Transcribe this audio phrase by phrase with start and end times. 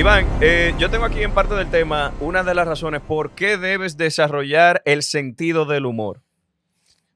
[0.00, 3.58] Iván, eh, yo tengo aquí en parte del tema una de las razones por qué
[3.58, 6.22] debes desarrollar el sentido del humor.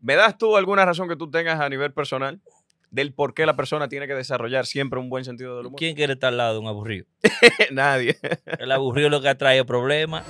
[0.02, 2.42] ¿Me das tú alguna razón que tú tengas a nivel personal
[2.90, 5.78] del por qué la persona tiene que desarrollar siempre un buen sentido del humor?
[5.78, 7.06] ¿Quién quiere estar al lado de un aburrido?
[7.72, 8.18] Nadie.
[8.58, 10.26] El aburrido es lo que ha traído problemas.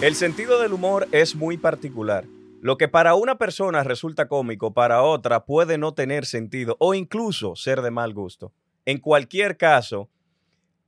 [0.00, 2.24] El sentido del humor es muy particular.
[2.66, 7.54] Lo que para una persona resulta cómico, para otra puede no tener sentido o incluso
[7.54, 8.52] ser de mal gusto.
[8.84, 10.10] En cualquier caso,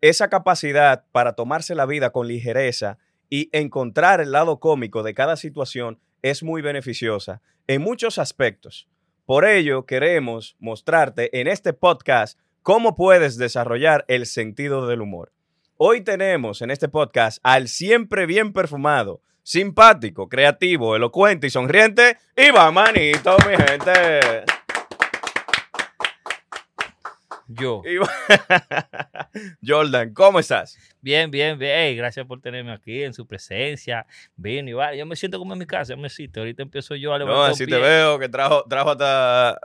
[0.01, 2.99] esa capacidad para tomarse la vida con ligereza
[3.31, 8.89] y encontrar el lado cómico de cada situación es muy beneficiosa en muchos aspectos.
[9.25, 15.33] Por ello, queremos mostrarte en este podcast cómo puedes desarrollar el sentido del humor.
[15.77, 22.75] Hoy tenemos en este podcast al siempre bien perfumado, simpático, creativo, elocuente y sonriente Iván
[22.75, 24.45] Manito, mi gente.
[27.47, 27.81] Yo.
[27.83, 28.11] Iván-
[29.67, 30.77] Jordan, ¿cómo estás?
[31.01, 31.97] Bien, bien, bien.
[31.97, 34.05] Gracias por tenerme aquí en su presencia.
[34.37, 34.95] Vino y va.
[34.95, 36.41] Yo me siento como en mi casa, yo me siento.
[36.41, 39.59] Ahorita empiezo yo a No, levantar así un te veo que trajo, trajo hasta,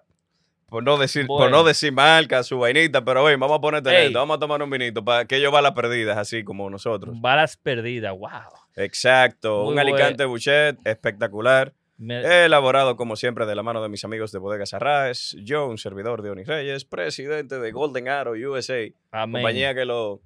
[0.69, 4.17] por no decir, por no decir marca, su vainita, pero ven, vamos a ponerte esto,
[4.19, 7.19] vamos a tomar un vinito para que ellos balas perdidas, así como nosotros.
[7.19, 8.29] Balas perdidas, wow.
[8.75, 14.03] Exacto, Muy un Alicante Bouchet espectacular, Me- elaborado como siempre de la mano de mis
[14.03, 18.87] amigos de Bodegas Arraes, yo, un servidor de Oni Reyes, presidente de Golden Arrow USA,
[19.11, 19.41] amén.
[19.43, 20.21] compañía que lo,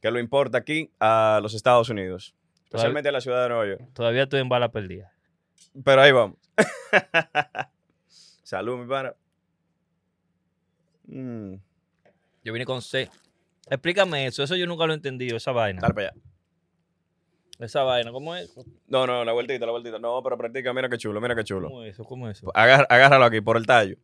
[0.00, 3.82] que lo importa aquí a los Estados Unidos, especialmente a la ciudad de Nueva York.
[3.94, 5.10] Todavía estoy en bala perdida.
[5.84, 6.36] Pero ahí vamos.
[8.42, 9.12] Salud, mi pana.
[11.06, 11.54] Mm,
[12.44, 13.10] Yo vine con C.
[13.70, 14.42] Explícame eso.
[14.42, 15.80] Eso yo nunca lo he entendido, esa vaina.
[15.80, 16.20] dale para allá.
[17.58, 18.54] Esa vaina, ¿cómo es?
[18.86, 19.98] No, no, la vueltita, la vueltita.
[19.98, 21.68] No, pero practica, mira qué chulo, mira qué chulo.
[21.68, 22.04] ¿Cómo es eso?
[22.04, 22.50] ¿Cómo es eso?
[22.54, 23.96] Agar- agárralo aquí, por el tallo.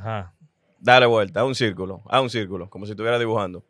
[0.00, 0.32] Ajá.
[0.78, 3.64] Dale vuelta, a un círculo, a un círculo, como si estuviera dibujando.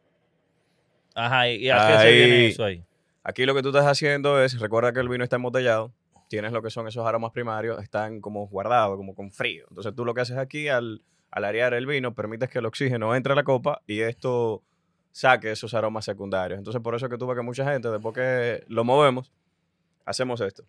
[1.14, 2.84] Ajá, ¿y a qué se viene eso ahí?
[3.24, 5.92] Aquí lo que tú estás haciendo es, recuerda que el vino está embotellado,
[6.28, 9.66] tienes lo que son esos aromas primarios, están como guardados, como con frío.
[9.70, 13.14] Entonces tú lo que haces aquí al, al arear el vino, permites que el oxígeno
[13.16, 14.62] entre a la copa y esto
[15.12, 16.58] saque esos aromas secundarios.
[16.58, 19.32] Entonces por eso es que tú ves que mucha gente, después que lo movemos,
[20.04, 20.64] hacemos esto.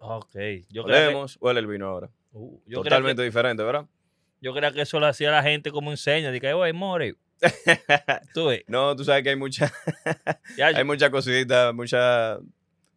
[0.00, 0.34] Ok.
[0.68, 2.10] Yo que, Olemos, huele el vino ahora.
[2.32, 3.86] uh, yo creía que- Totalmente diferente, ¿verdad?
[4.40, 6.30] yo creía que eso lo hacía la gente como enseña.
[6.30, 7.14] De que, oye, more.
[8.34, 8.62] Tú ves.
[8.68, 9.72] No, tú sabes que hay mucha,
[10.56, 12.38] Ya, hay muchas cositas, muchas,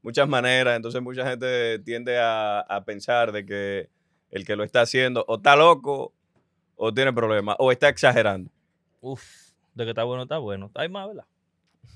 [0.02, 0.76] muchas maneras.
[0.76, 3.90] Entonces mucha gente tiende a, a pensar de que
[4.30, 6.14] el que lo está haciendo o está loco
[6.76, 8.52] o tiene problemas o está exagerando.
[9.00, 9.24] Uf,
[9.78, 10.72] de que está bueno, está bueno.
[10.74, 11.26] Hay más, ¿verdad?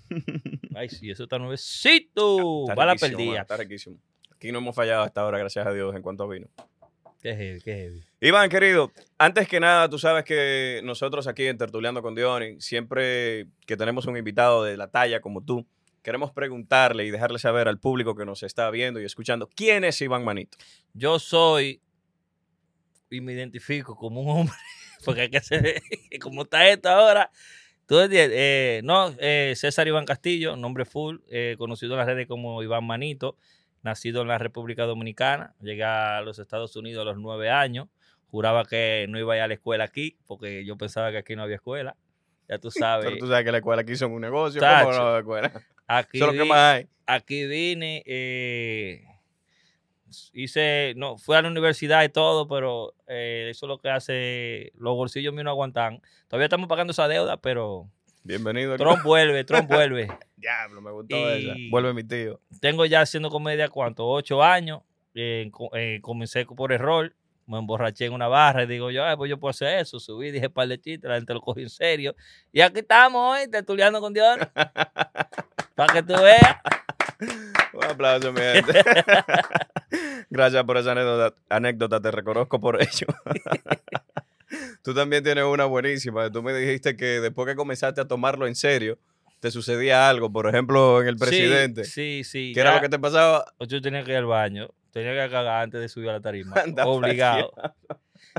[0.76, 2.66] Ay, sí, eso está nuevecito.
[2.70, 3.42] Está riquísimo, mano, perdida.
[3.42, 3.98] Está riquísimo.
[4.32, 6.48] Aquí no hemos fallado hasta ahora, gracias a Dios, en cuanto a vino.
[7.22, 8.04] Qué heavy, qué heavy.
[8.20, 13.48] Iván, querido, antes que nada, tú sabes que nosotros aquí en Tertuleando con Diony, siempre
[13.68, 15.68] que tenemos un invitado de la talla como tú,
[16.02, 20.02] queremos preguntarle y dejarle saber al público que nos está viendo y escuchando, ¿quién es
[20.02, 20.58] Iván Manito?
[20.94, 21.82] Yo soy
[23.12, 24.56] y me identifico como un hombre,
[25.06, 25.82] porque hay que ser,
[26.22, 27.30] como está esto ahora.
[27.92, 32.26] Tú entiendes, eh, no, eh, César Iván Castillo, nombre full, eh, conocido en las redes
[32.26, 33.36] como Iván Manito,
[33.84, 37.90] nacido en la República Dominicana, llegué a los Estados Unidos a los nueve años,
[38.30, 41.36] juraba que no iba a ir a la escuela aquí, porque yo pensaba que aquí
[41.36, 41.98] no había escuela,
[42.48, 44.62] ya tú sabes, Pero tú sabes que la escuela aquí son un negocio.
[44.62, 45.52] ¿cómo no la escuela?
[45.86, 46.88] aquí, Eso es lo que vi- más hay.
[47.08, 49.04] aquí vine, eh,
[50.34, 54.72] hice, no, fui a la universidad y todo, pero eh, eso es lo que hace,
[54.78, 56.02] los bolsillos míos no aguantan.
[56.28, 57.88] Todavía estamos pagando esa deuda, pero
[58.24, 58.78] Bienvenido.
[58.78, 60.08] Trump vuelve, Trump vuelve.
[60.38, 61.54] Diablo, me gustó Y- esa.
[61.72, 62.40] Vuelve mi tío.
[62.60, 64.08] Tengo ya haciendo comedia, ¿cuánto?
[64.08, 64.82] Ocho años.
[65.16, 67.14] Eh, eh, comencé por error,
[67.48, 70.00] me emborraché en una barra y digo yo, "Ay, pues yo puedo hacer eso.
[70.00, 72.16] Subí, dije par de chistes, la gente lo cogió en serio.
[72.54, 74.38] Y aquí estamos hoy, tertuleando con Dios.
[75.76, 76.58] para que tú veas.
[77.74, 78.84] Un aplauso, mi gente.
[80.30, 83.08] Gracias por esa anécdota, anécdota, te reconozco por ello.
[84.84, 86.32] Tú también tienes una buenísima.
[86.32, 88.98] Tú me dijiste que después que comenzaste a tomarlo en serio,
[89.40, 91.84] te sucedía algo, por ejemplo, en el presidente.
[91.84, 92.48] Sí, sí.
[92.48, 92.52] sí.
[92.54, 93.46] ¿Qué era lo que te pasaba?
[93.60, 96.56] Yo tenía que ir al baño, tenía que cagar antes de subir a la tarima.
[96.64, 97.52] Anda obligado.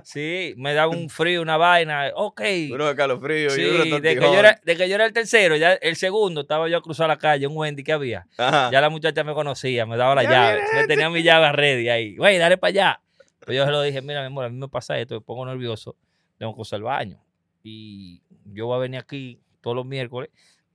[0.05, 2.11] Sí, me daba un frío, una vaina.
[2.15, 2.41] Ok.
[2.71, 5.12] Uno de calofrío Sí, y uno de que, yo era, de que yo era el
[5.12, 8.27] tercero, ya el segundo estaba yo a cruzar la calle, un Wendy que había.
[8.37, 8.71] Ajá.
[8.71, 10.62] Ya la muchacha me conocía, me daba la llave.
[10.81, 12.17] Yo tenía mi llave ready ahí.
[12.17, 13.00] Güey, dale para allá.
[13.44, 15.44] Pues yo se lo dije, mira, mi amor, a mí me pasa esto, me pongo
[15.47, 15.97] nervioso,
[16.39, 17.21] tengo que usar el baño.
[17.62, 20.31] Y yo voy a venir aquí todos los miércoles.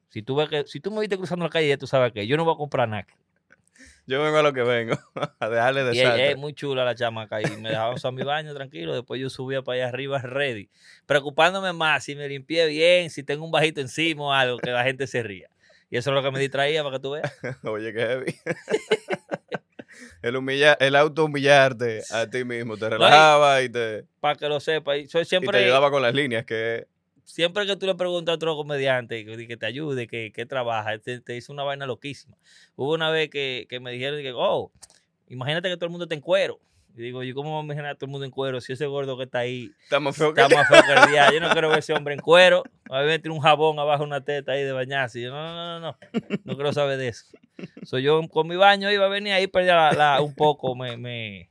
[0.09, 2.25] Si tú, ves que, si tú me viste cruzando la calle, ya tú sabes que
[2.27, 3.05] yo no voy a comprar nada.
[4.07, 4.97] Yo vengo a lo que vengo,
[5.39, 8.23] a dejarle de Y ella es muy chula la chamaca y me dejaba usar mi
[8.23, 8.93] baño tranquilo.
[8.93, 10.69] Después yo subía para allá arriba ready,
[11.05, 14.85] preocupándome más si me limpié bien, si tengo un bajito encima o algo, que la
[14.85, 15.49] gente se ría.
[15.89, 17.33] Y eso es lo que me distraía para que tú veas.
[17.63, 18.35] Oye, qué heavy.
[20.21, 24.61] el, humilla, el auto humillarte a ti mismo te relajaba y te, Para que lo
[24.61, 24.99] sepas.
[24.99, 26.87] Y soy y te siempre, ayudaba con las líneas que
[27.27, 30.97] siempre que tú le preguntas a otro comediante que, que te ayude, que, que trabaja,
[30.97, 32.37] te, te dice una vaina loquísima.
[32.77, 34.71] Hubo una vez que, que me dijeron que, oh,
[35.27, 36.59] imagínate que todo el mundo está en cuero.
[36.95, 38.73] Y digo, ¿yo cómo me voy a imaginar a todo el mundo en cuero si
[38.73, 41.31] ese gordo que está ahí está más feo que está más feo que el día?
[41.31, 42.63] Yo no quiero ver ese hombre en cuero.
[42.89, 45.19] A ver, tiene un jabón abajo de una teta ahí de bañarse.
[45.19, 45.97] Y yo, no, no, no, no,
[46.43, 47.25] no quiero saber de eso.
[47.83, 50.97] Soy yo con mi baño iba a venir ahí, perdía la, la- un poco, me,
[50.97, 51.49] me,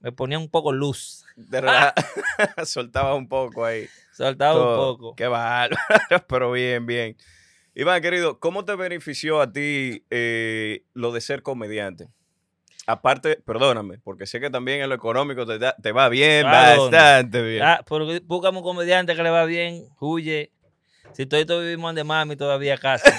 [0.00, 1.24] me ponía un poco luz.
[1.50, 1.94] te relaja-
[2.64, 3.88] soltabas un poco ahí.
[4.16, 5.14] Soltaba un poco.
[5.16, 5.76] Qué bárbaro,
[6.28, 7.16] pero bien, bien.
[7.74, 12.08] Iván, querido, ¿cómo te benefició a ti eh, lo de ser comediante?
[12.86, 16.44] Aparte, perdóname, porque sé que también en lo económico te, da- te va bien,
[16.90, 17.62] bastante bien.
[17.64, 20.52] Ah, pero búscame un comediante que le va bien, huye.
[21.12, 23.10] Si todos vivimos de mami todavía casi.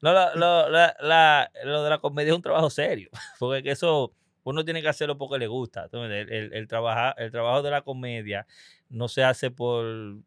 [0.00, 3.10] No, lo, lo- la- la- lo de la comedia es un trabajo serio,
[3.40, 4.12] porque que eso
[4.44, 5.84] uno tiene que hacerlo porque le gusta.
[5.86, 8.46] Entonces, el, el- el trabaja- el trabajo de la comedia
[8.90, 9.84] no se hace por,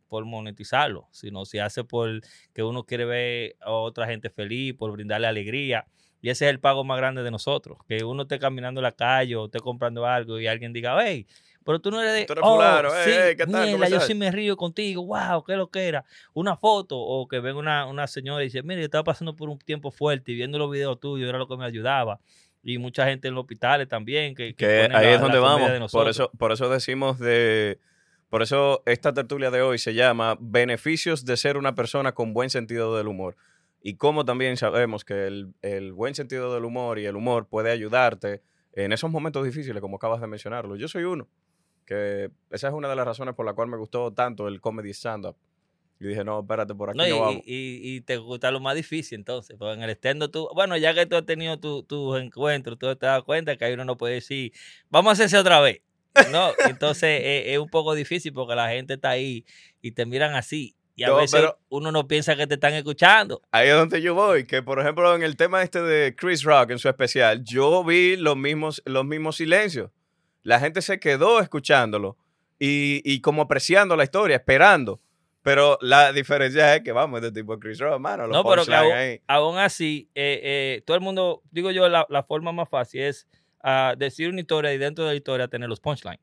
[0.08, 2.22] por monetizarlo, sino se hace por
[2.54, 5.86] que uno quiere ver a otra gente feliz, por brindarle alegría.
[6.22, 8.92] Y ese es el pago más grande de nosotros, que uno esté caminando en la
[8.92, 11.26] calle o esté comprando algo y alguien diga, hey,
[11.66, 12.26] pero tú no eres de...
[12.26, 13.52] Tú eres "Oh, fulano, sí, hey, ¿qué tal?
[13.52, 16.06] ¿Cómo mierda, yo estás?" sí me río contigo, wow, qué lo que era.
[16.34, 19.50] Una foto o que venga una, una señora y dice, mire, yo estaba pasando por
[19.50, 22.20] un tiempo fuerte y viendo los videos tuyos era lo que me ayudaba.
[22.64, 24.36] Y mucha gente en los hospitales también.
[24.36, 25.72] Que, que ahí la- es donde vamos.
[25.72, 27.80] de Por eso, por eso decimos de.
[28.32, 32.50] Por eso esta tertulia de hoy se llama Beneficios de ser una persona con buen
[32.50, 33.36] sentido del humor.
[33.84, 37.72] Y como también sabemos que el, el buen sentido del humor y el humor puede
[37.72, 38.42] ayudarte
[38.72, 40.78] en esos momentos difíciles, como acabas de mencionarlo.
[40.78, 41.28] Yo soy uno,
[41.86, 44.92] que esa es una de las razones por la cual me gustó tanto el comedy
[44.94, 45.36] stand-up.
[46.00, 47.42] Y dije, no, espérate, por aquí No, no, y, vamos.
[47.46, 50.94] y- y te gusta lo más difícil entonces, porque en el estendo tú, bueno, ya
[50.94, 53.98] que tú has tenido tu- tus encuentros, tú te das cuenta que ahí uno no
[53.98, 54.54] puede decir,
[54.90, 55.82] vamos a hacerse otra vez.
[56.32, 59.46] No, entonces eh, es un poco difícil porque la gente está ahí
[59.82, 60.76] y te miran así.
[60.96, 63.42] Y a No, veces uno no piensa que te están escuchando.
[63.52, 66.72] Ahí es donde yo voy, que por ejemplo en el tema este de Chris Rock
[66.72, 69.90] en su especial, yo vi los mismos, los mismos silencios.
[70.44, 72.18] La gente se quedó escuchándolo
[72.60, 75.00] y, y como apreciando la historia, esperando.
[75.44, 78.64] Pero la diferencia es que vamos, este tipo de Chris Rock, mano, los No, pero
[78.64, 82.70] que aún, aún así, eh, eh, todo el mundo, digo yo, la, la forma más
[82.70, 83.28] fácil es
[83.64, 86.20] ah, decir una historia y dentro de la historia tener los punchlines.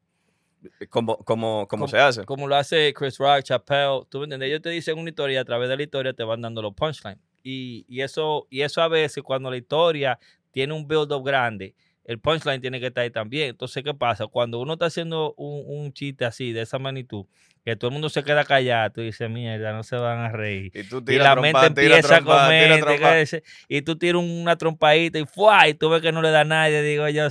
[0.90, 2.25] Como, como, como Como- se hace.
[2.25, 5.37] Como lo hace Chris Rock, Chappelle, tú me entiendes, ellos te dicen una historia y
[5.38, 7.19] a través de la historia te van dando los punchlines.
[7.44, 10.19] Y, y, eso, y eso a veces cuando la historia
[10.50, 11.75] tiene un build-up grande,
[12.05, 13.50] el punchline tiene que estar ahí también.
[13.50, 14.26] Entonces, ¿qué pasa?
[14.26, 17.26] Cuando uno está haciendo un, un chiste así, de esa magnitud,
[17.68, 20.70] que todo el mundo se queda callado, tú dices, mierda, no se van a reír.
[20.74, 24.22] Y tú Y tiras la trompa, mente empieza trompa, a tira comer, y tú tiras
[24.22, 25.68] una trompadita y ¡fua!
[25.68, 26.80] y tú ves que no le da a nadie.
[26.82, 27.28] Digo yo,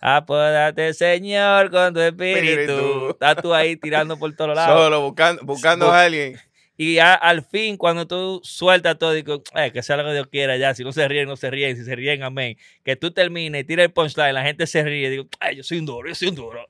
[0.00, 3.10] apódate, Señor, con tu espíritu.
[3.10, 4.78] Estás tú ahí tirando por todos lados.
[4.82, 6.36] Solo buscando, buscando Bu- a alguien.
[6.76, 10.28] Y ya al fin, cuando tú sueltas todo, digo, "Eh, que sea lo que Dios
[10.28, 10.74] quiera ya.
[10.74, 11.76] Si no se ríen, no se ríen.
[11.76, 12.56] Si se ríen, amén.
[12.82, 15.10] Que tú termines y tires el punchline, la gente se ríe.
[15.10, 16.66] Digo, ay, yo soy un duro, yo soy un duro.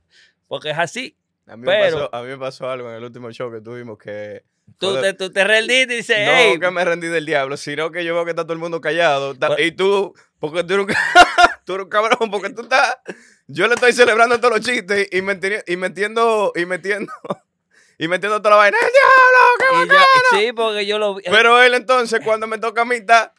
[0.48, 1.16] Porque es así.
[1.50, 3.60] A mí, Pero- me pasó, a mí me pasó algo en el último show que
[3.60, 4.44] tuvimos que...
[4.78, 5.02] Tú, Joder.
[5.02, 8.04] te, tú te rendiste y dices, No hey, que me rendí del diablo, sino que
[8.04, 9.34] yo veo que está todo el mundo callado.
[9.38, 10.92] Pero- y tú, porque tú eres, un,
[11.64, 12.96] tú eres un cabrón, porque tú estás.
[13.48, 17.12] Yo le estoy celebrando todos los chistes y metiendo, y metiendo, y metiendo,
[17.98, 18.78] y metiendo toda la vaina.
[18.80, 19.58] ¡El diablo!
[19.58, 20.06] qué y bacán!
[20.32, 21.24] ya- sí, porque yo lo vi.
[21.28, 23.34] Pero él entonces, cuando me toca a mí, está.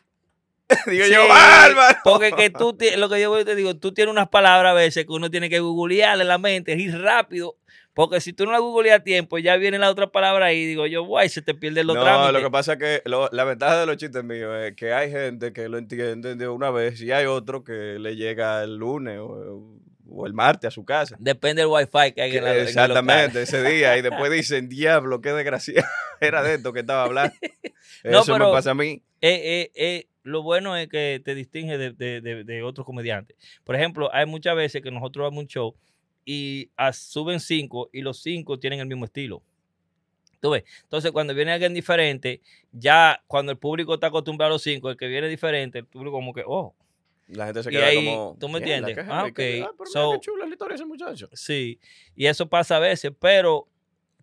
[0.85, 1.97] Digo yo, Sí, bárbaro.
[2.03, 5.11] Porque que tú, lo que yo te digo, tú tienes unas palabras a veces que
[5.13, 7.55] uno tiene que googlearle en la mente, ir rápido.
[7.93, 10.87] Porque si tú no la googleas a tiempo, ya viene la otra palabra ahí, digo
[10.87, 12.33] yo, guay, se te pierden los no, trámites.
[12.33, 15.11] lo que pasa es que lo- la ventaja de los chistes míos es que hay
[15.11, 19.19] gente que lo entiende de una vez y hay otro que le llega el lunes
[19.19, 19.77] o,
[20.09, 21.15] o el martes a su casa.
[21.19, 22.61] Depende del wifi que hay en, la, en.
[22.63, 23.97] Exactamente, ese día.
[23.97, 25.85] Y después dicen, diablo, qué desgracia.
[26.21, 27.33] Era de esto que estaba hablando.
[28.03, 29.03] No, Eso pero- me pasa a mí.
[29.21, 33.35] Eh, eh, eh, lo bueno es que te distingue de, de, de- de otros comediantes.
[33.63, 35.75] Por ejemplo, hay muchas veces que nosotros vamos a un show
[36.25, 39.41] y ah, suben cinco y los cinco tienen el mismo estilo.
[40.39, 40.63] ¿Tú ves?
[40.83, 44.97] Entonces, cuando viene alguien diferente, ya cuando el público está acostumbrado a los cinco, el
[44.97, 46.73] que viene diferente, el público como que, oh,
[47.27, 48.37] La gente se queda ahí, como.
[48.39, 49.05] ¿tú me "Mierda, entiendes?
[49.07, 49.33] Ah, ok.
[49.35, 49.69] pero mira
[50.13, 51.29] qué chula la historia de ese muchacho.
[51.33, 51.79] Sí,
[52.15, 53.67] y eso pasa a veces, pero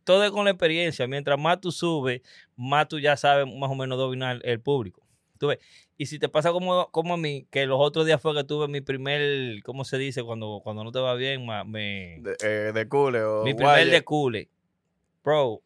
[0.02, 1.06] todo es con la experiencia.
[1.06, 2.22] Mientras más tú subes,
[2.56, 5.00] más tú ya sabes más o menos dominar el público.
[5.38, 5.58] Tú ves,
[6.00, 8.68] Y si te pasa como, como a mí, que los otros días fue que tuve
[8.68, 10.22] mi primer, ¿cómo se dice?
[10.22, 13.90] Cuando, cuando no te va bien, ma- me, De, eh, de cule o mi primer
[13.90, 14.48] de cule.
[15.24, 15.60] Bro,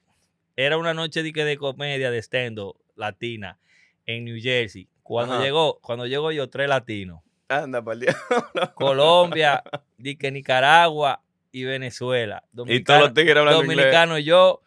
[0.56, 2.58] era una noche de, de comedia de stand
[2.96, 3.58] latina
[4.06, 4.88] en New Jersey.
[5.02, 5.44] Cuando Ajá.
[5.44, 7.20] llegó, cuando llegó yo, tres latinos.
[7.48, 8.16] Anda, pa'l día.
[8.74, 9.62] Colombia,
[9.98, 12.42] di que Nicaragua y Venezuela.
[12.66, 13.54] Y todos los.
[13.54, 14.62] Dominicano y yo,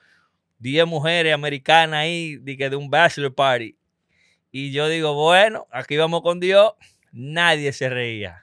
[0.60, 3.76] 10 mujeres americanas ahí, di que de un bachelor party.
[4.58, 6.76] Y yo digo, bueno, aquí vamos con Dios.
[7.12, 8.42] Nadie se reía.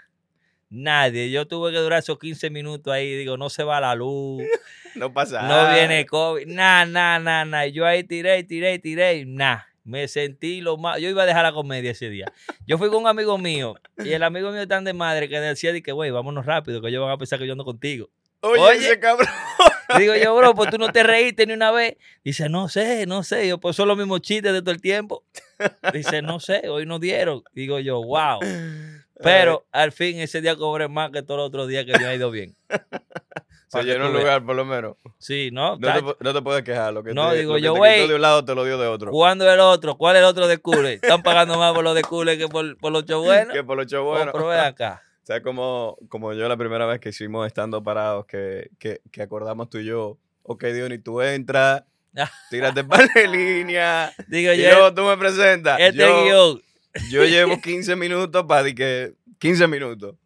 [0.69, 1.31] Nadie.
[1.31, 3.17] Yo tuve que durar esos 15 minutos ahí.
[3.17, 4.43] Digo, no se va la luz.
[4.95, 5.75] No pasa No nada.
[5.75, 6.49] viene COVID.
[6.49, 7.65] Nah, nah, nah, nah.
[7.65, 9.25] Yo ahí tiré, tiré, tiré.
[9.25, 9.61] Nah.
[9.85, 11.01] Me sentí lo más.
[11.01, 12.31] Yo iba a dejar la comedia ese día.
[12.67, 13.75] Yo fui con un amigo mío.
[14.05, 17.01] Y el amigo mío tan de madre que decía, que, güey, vámonos rápido, que ellos
[17.03, 18.11] van a pensar que yo ando contigo.
[18.41, 18.79] Oye, Oye.
[18.81, 19.29] ese cabrón.
[19.99, 21.97] Digo yo, bro, pues tú no te reíste ni una vez.
[22.23, 23.49] Dice, no sé, no sé.
[23.49, 25.25] Yo, pues son los mismos chistes de todo el tiempo.
[25.93, 27.43] Dice, no sé, hoy no dieron.
[27.53, 28.41] Digo yo, wow.
[29.23, 32.15] Pero al fin ese día cobré más que todos los otros días que me ha
[32.15, 32.57] ido bien.
[33.69, 34.21] Se llenó veas.
[34.21, 34.97] lugar, por lo menos.
[35.19, 35.79] Sí, ¿no?
[35.79, 36.93] No te, no puedes quejar.
[36.93, 38.07] Lo que No, te, digo lo que yo, güey.
[38.07, 39.11] de un lado te lo dio de otro.
[39.11, 39.97] ¿Cuándo el otro?
[39.97, 40.95] ¿Cuál es el otro de Cule?
[40.95, 43.55] Están pagando más por los de Cule que por, por los shows buenos.
[43.55, 45.03] Que por lo hecho Oh, pero acá.
[45.23, 49.23] O sea, como, como yo la primera vez que hicimos estando parados, que, que, que
[49.23, 51.85] acordamos tú y yo, ok, Diony, tú entras,
[52.51, 55.81] tírate para la línea, Digo y yo, luego tú me presentas.
[55.81, 56.63] este yo, guion.
[57.11, 60.17] yo llevo 15 minutos para que 15 minutos.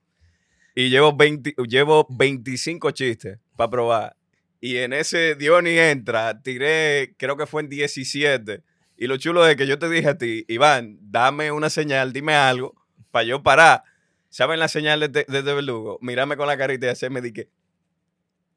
[0.74, 4.16] Y llevo, 20, llevo 25 chistes para probar.
[4.60, 8.62] Y en ese Diony entra, tiré, creo que fue en 17.
[8.98, 12.34] Y lo chulo es que yo te dije a ti, Iván, dame una señal, dime
[12.34, 12.74] algo,
[13.10, 13.84] para yo parar.
[14.28, 15.98] ¿Saben la señal de, de, de verdugo?
[16.02, 17.48] Mírame con la carita y hacerme di que.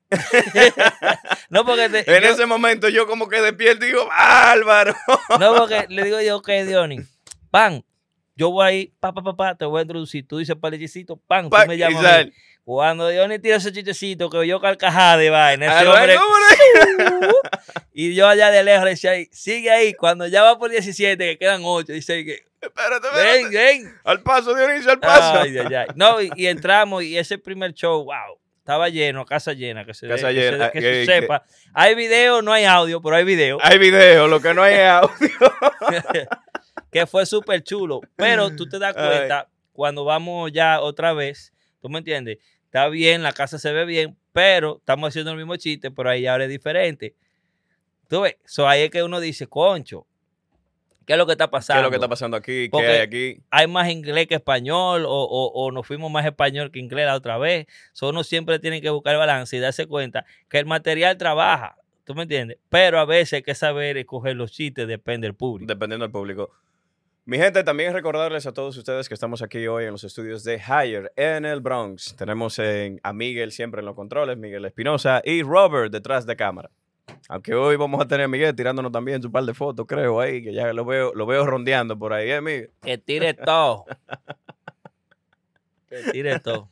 [1.49, 4.93] No, porque te- En yo- ese momento yo como que despierto y digo, ¡Bárbaro!
[5.39, 6.97] No, porque le digo yo, ok, Diony,
[7.51, 7.83] pan,
[8.35, 10.27] yo voy ahí, pa, pa, pa, pa, te voy a introducir.
[10.27, 12.27] Tú dices palichicito, pan, Pa- tú me llamas.
[12.63, 16.35] Cuando Diony tira ese chistecito que yo carcajada de vaina, ese hombre- ¿cómo
[17.93, 21.37] y yo allá de lejos le decía, sigue ahí, cuando ya va por 17, que
[21.39, 23.55] quedan 8, dice que, le- Espérate, ven, espérate.
[23.83, 23.99] ven.
[24.03, 25.39] Al paso, Dionisio, al paso.
[25.39, 25.87] Ay, ay, ay.
[25.95, 28.37] No, y, y entramos y ese primer show, wow,
[28.69, 31.43] estaba lleno, casa llena, que se, Casa que se- llena, que eh, se que- sepa.
[31.73, 33.57] Hay video, no hay audio, pero hay video.
[33.63, 35.09] Hay video, lo que no hay es audio.
[36.91, 38.01] que fue súper chulo.
[38.15, 39.07] Pero tú te das Ay.
[39.07, 42.37] cuenta cuando vamos ya otra vez, ¿tú me entiendes?
[42.65, 46.27] Está bien, la casa se ve bien, pero estamos haciendo el mismo chiste, pero ahí
[46.27, 47.15] ahora es diferente.
[48.07, 50.05] Tú ves, so ahí es que uno dice, concho,
[51.09, 51.79] ¿qué es lo que está ¿Qué pasando?
[51.79, 52.69] es lo que está pasando aquí?
[52.69, 53.41] ¿Qué hay aquí?
[53.49, 57.15] Hay más inglés que español, o, o- o nos fuimos más español que inglés la
[57.15, 57.65] otra vez.
[57.93, 61.77] So uno siempre tiene que buscar el balance y darse cuenta que el material trabaja,
[62.03, 62.59] ¿tú me entiendes?
[62.69, 65.67] Pero a veces hay que saber escoger los chistes, depende del público.
[65.73, 66.51] Dependiendo del público.
[67.25, 70.57] Mi gente, también recordarles a todos ustedes que estamos aquí hoy en los estudios de
[70.59, 72.15] Higher en el Bronx.
[72.15, 76.69] Tenemos en- a Miguel siempre en los controles, Miguel Espinosa y Robert detrás de cámara.
[77.27, 80.43] Aunque hoy vamos a tener a Miguel tirándonos también su par de fotos, creo, ahí,
[80.43, 82.71] que ya lo veo, lo veo rondeando por ahí, ¿eh, Miguel?
[82.81, 83.85] Que tire todo.
[85.89, 86.69] que tire todo.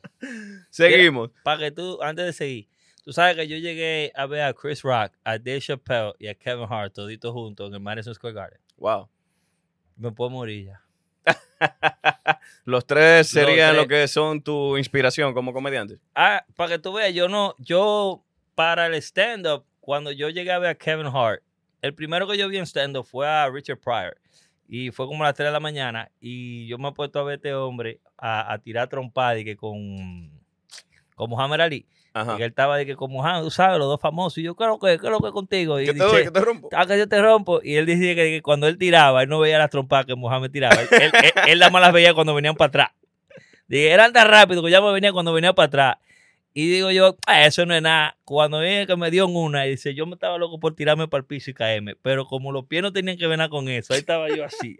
[0.70, 1.30] Seguimos.
[1.42, 2.68] Para que tú, antes de seguir,
[3.04, 6.34] tú sabes que yo llegué a ver a Chris Rock, a Dave Chappelle y a
[6.34, 8.60] Kevin Hart toditos juntos en el Madison Square Garden.
[8.76, 9.08] Wow.
[9.96, 10.82] Me puedo morir ya.
[12.64, 13.82] Los tres serían tres.
[13.82, 15.98] lo que son tu inspiración como comediante.
[16.14, 18.22] Ah, para que tú veas, yo no, yo
[18.54, 21.40] para el stand-up, cuando yo llegué a ver a Kevin Hart,
[21.80, 24.18] el primero que yo vi en stand-up fue a Richard Pryor.
[24.68, 26.10] Y fue como a las 3 de la mañana.
[26.20, 29.46] Y yo me he puesto a ver a este hombre a, a tirar trompada y
[29.46, 30.30] que con,
[31.14, 31.86] con Muhammad Ali.
[32.12, 32.34] Ajá.
[32.34, 34.36] Y que él estaba de que con Muhammad, tú sabes, los dos famosos.
[34.36, 35.80] Y yo, ¿qué es lo que, lo que contigo?
[35.80, 36.24] Y ¿Qué te dice?
[36.24, 36.68] ¿Qué te rompo?
[36.76, 37.60] ah, que yo te rompo.
[37.64, 40.50] Y él decía que, que cuando él tiraba, él no veía las trompadas que Mohamed
[40.50, 40.82] tiraba.
[40.82, 41.12] Él, él,
[41.46, 42.90] él- las veía cuando venían para atrás.
[43.68, 45.96] Dije, eran tan rápido que ya me venía cuando venía para atrás.
[46.54, 48.18] Y digo yo, "Ah, eso no es nada.
[48.24, 51.20] Cuando viene que me dio una, y dice, yo me estaba loco por tirarme para
[51.20, 51.94] el piso y caerme.
[51.96, 54.78] Pero como los pies no tenían que ver nada con eso, ahí estaba yo así.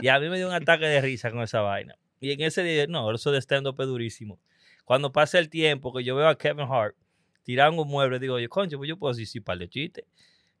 [0.00, 1.96] Y a mí me dio un ataque de risa con esa vaina.
[2.20, 4.40] Y en ese día, no, eso de stand-up es durísimo.
[4.84, 6.96] Cuando pasa el tiempo que yo veo a Kevin Hart
[7.44, 10.04] tirando un mueble, digo yo, concho, pues yo puedo decir sí, par de chistes.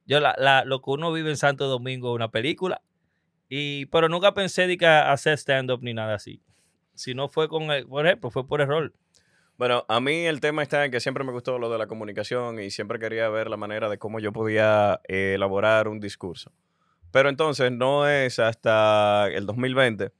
[0.06, 2.82] Yo, la, la- lo que uno vive en Santo Domingo es una película.
[3.48, 6.40] Y, pero nunca pensé de que hacer stand-up ni nada así.
[6.94, 8.92] Si no fue con, el, por ejemplo, fue por error.
[9.62, 12.58] Bueno, a mí el tema está en que siempre me gustó lo de la comunicación
[12.58, 16.50] y siempre quería ver la manera de cómo yo podía eh, elaborar un discurso.
[17.12, 20.10] Pero entonces no es hasta el 2020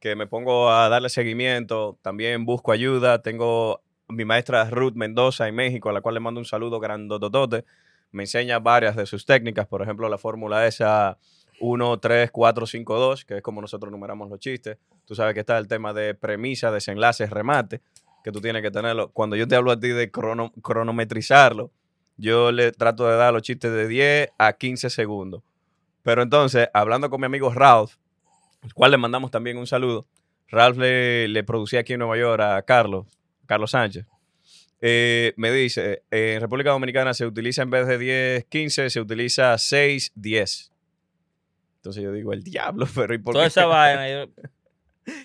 [0.00, 5.54] que me pongo a darle seguimiento, también busco ayuda, tengo mi maestra Ruth Mendoza en
[5.54, 7.64] México, a la cual le mando un saludo grandototote,
[8.10, 11.18] me enseña varias de sus técnicas, por ejemplo la fórmula esa
[11.60, 14.78] 1, 3, 4, 5, 2, que es como nosotros numeramos los chistes.
[15.04, 17.80] Tú sabes que está el tema de premisa, desenlace, remate,
[18.24, 19.10] que tú tienes que tenerlo.
[19.10, 21.70] Cuando yo te hablo a ti de crono- cronometrizarlo,
[22.16, 25.42] yo le trato de dar los chistes de 10 a 15 segundos.
[26.02, 27.92] Pero entonces, hablando con mi amigo Ralph,
[28.62, 30.06] al cual le mandamos también un saludo,
[30.48, 33.06] Ralph le, le producía aquí en Nueva York a Carlos,
[33.46, 34.06] Carlos Sánchez.
[34.80, 39.00] Eh, me dice, eh, en República Dominicana se utiliza en vez de 10, 15, se
[39.00, 40.72] utiliza 6, 10.
[41.76, 44.32] Entonces yo digo, el diablo, pero ¿y por, Toda qué, esa vaina, yo-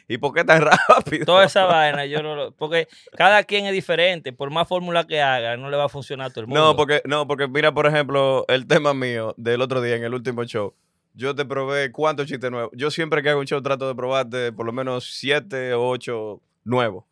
[0.08, 1.26] ¿y por qué tan rápido?
[1.26, 2.52] toda esa vaina, yo no lo.
[2.52, 2.88] Porque
[3.18, 4.34] cada quien es diferente.
[4.34, 6.62] Por más fórmula que haga, no le va a funcionar a todo el mundo.
[6.62, 10.14] No, porque, no, porque mira, por ejemplo, el tema mío del otro día en el
[10.14, 10.74] último show.
[11.16, 12.72] Yo te probé cuántos chistes nuevos.
[12.74, 16.42] Yo siempre que hago un show trato de probarte por lo menos siete o ocho
[16.64, 17.06] nuevos.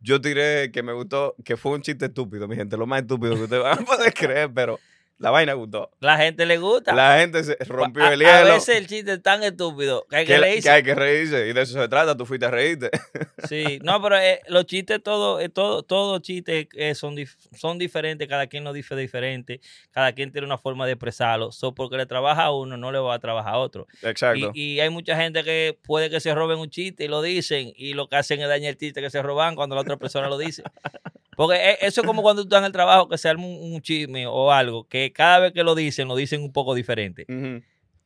[0.00, 3.34] Yo tiré que me gustó, que fue un chiste estúpido, mi gente, lo más estúpido
[3.34, 4.80] que ustedes van a poder creer, pero
[5.20, 5.90] la vaina gustó.
[6.00, 6.94] La gente le gusta.
[6.94, 8.54] La gente se rompió a, el a hielo.
[8.54, 10.62] veces el chiste es tan estúpido que hay que, que, reírse.
[10.62, 12.90] que hay que reírse y de eso se trata, tú fuiste a reírte.
[13.48, 17.78] Sí, no, pero eh, los chistes, todo, eh, todo, todos chistes eh, son, dif- son
[17.78, 19.60] diferentes, cada quien lo dice diferente,
[19.92, 21.50] cada quien tiene una forma de expresarlo.
[21.50, 23.86] So, porque le trabaja a uno, no le va a trabajar a otro.
[24.02, 24.50] Exacto.
[24.54, 27.72] Y, y hay mucha gente que puede que se roben un chiste y lo dicen,
[27.76, 30.28] y lo que hacen es dañar el chiste que se roban cuando la otra persona
[30.28, 30.62] lo dice.
[31.40, 33.72] Porque eh, eso es como cuando tú estás en el trabajo que se arma un,
[33.72, 37.24] un chisme o algo, que cada vez que lo dicen, lo dicen un poco diferente.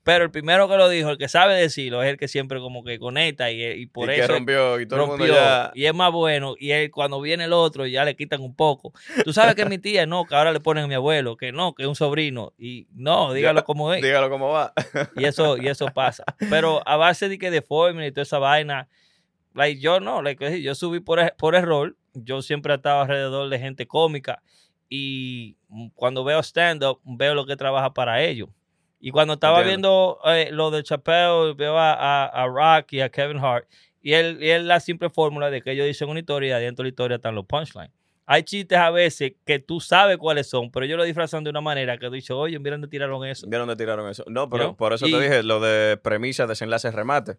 [0.04, 2.84] Pero el primero que lo dijo, el que sabe decirlo, es el que siempre como
[2.84, 5.72] que conecta y, y por y eso que rompió y todo el rompió mundo ya...
[5.74, 8.92] y es más bueno y él, cuando viene el otro ya le quitan un poco.
[9.24, 11.74] Tú sabes que mi tía no, que ahora le ponen a mi abuelo, que no,
[11.74, 14.00] que es un sobrino y no, dígalo Ya, como es.
[14.00, 14.72] Dígalo cómo va.
[15.16, 16.22] Y eso y eso pasa.
[16.50, 18.86] Pero a base de que de fórmula y toda esa vaina,
[19.54, 23.58] like, yo no, like, yo subí por, por error, yo siempre he estado alrededor de
[23.58, 24.42] gente cómica
[24.88, 25.56] y
[25.94, 28.48] cuando veo stand up veo lo que trabaja para ellos.
[29.00, 33.10] Y cuando estaba viendo eh, lo de Chappelle, veo a, a, a Rock y a
[33.10, 33.66] Kevin Hart,
[34.00, 36.82] y él, y él la simple fórmula de que ellos dicen una historia y adentro
[36.82, 37.90] de la historia están los punchlines.
[38.26, 41.60] Hay chistes a veces que tú sabes cuáles son, pero ellos lo disfrazan de una
[41.60, 43.46] manera que tú dices, oye, mira dónde tiraron eso.
[43.46, 44.24] ¿Vieron dónde tiraron eso?
[44.26, 47.36] No, pero por eso Y- te dije lo de premisa, desenlace, remate.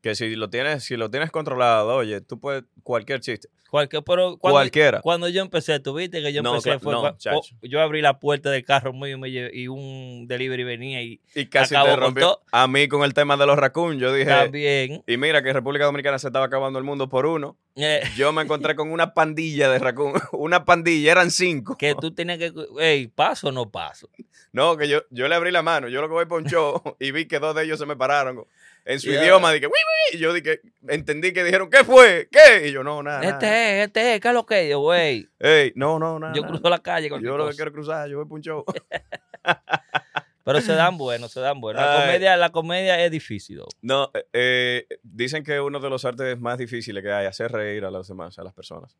[0.00, 3.48] Que si lo tienes, si lo tienes controlado, oye, tú puedes cualquier chiste.
[3.68, 5.00] Cualquier, pero cuando, Cualquiera.
[5.02, 7.02] Cuando yo empecé, tú viste que yo No, empecé, cla- fue no,
[7.36, 11.74] oh, yo abrí la puerta del carro mío y, un delivery venía y Y casi
[11.74, 12.40] Acabó te rompió.
[12.50, 15.02] A mí con el tema de los raccoons, yo dije, también.
[15.06, 17.58] y mira que en República Dominicana se estaba acabando el mundo por uno.
[17.76, 20.14] eh, Yo me encontré con una pandilla de raccoon.
[20.32, 21.76] Una pandilla, eran cinco.
[21.76, 24.08] que tú tenías que, hey, paso o no paso.
[24.50, 25.88] No, que yo, yo le abrí la mano.
[25.88, 28.46] Yo lo que voy show y vi que dos de ellos se me pararon.
[28.88, 29.22] En su Ya.
[29.22, 29.68] idioma dije,
[30.14, 32.26] y yo dije, entendí que dijeron, ¿qué fue?
[32.32, 32.68] ¿Qué?
[32.68, 33.20] Y yo, no, nada.
[33.20, 33.32] nada.
[33.32, 33.46] Este
[33.82, 34.70] es, este es, ¿qué es lo que es?
[34.70, 36.32] Yo, güey, Ey, no, no, nada.
[36.34, 36.52] yo nada.
[36.54, 38.64] cruzo la calle con Yo lo que quiero cruzar, yo voy por un show.
[40.44, 41.82] Pero se dan buenos, se dan buenos.
[41.82, 42.06] La Ay.
[42.06, 43.58] comedia, la comedia es difícil.
[43.58, 43.68] though.
[43.82, 47.52] No, eh, eh, dicen que uno de los artes más difíciles que hay es hacer
[47.52, 48.96] reír a los demás, a las personas.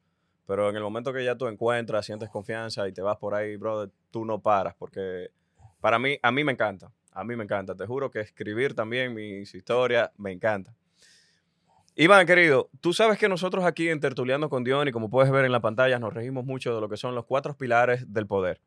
[0.47, 3.57] Pero en el momento que ya tú encuentras, sientes confianza y te vas por ahí,
[3.57, 4.75] brother, tú no paras.
[4.79, 5.31] Porque
[5.81, 6.93] para mí, a mí me encanta.
[7.19, 7.75] A mí me encanta.
[7.75, 10.73] Te juro que escribir también mis historias me encanta.
[11.97, 15.45] Iván, querido, tú sabes que nosotros aquí en Tertuliano con Dion y como puedes ver
[15.45, 18.61] en la pantalla, nos regimos mucho de lo que son los cuatro pilares del poder,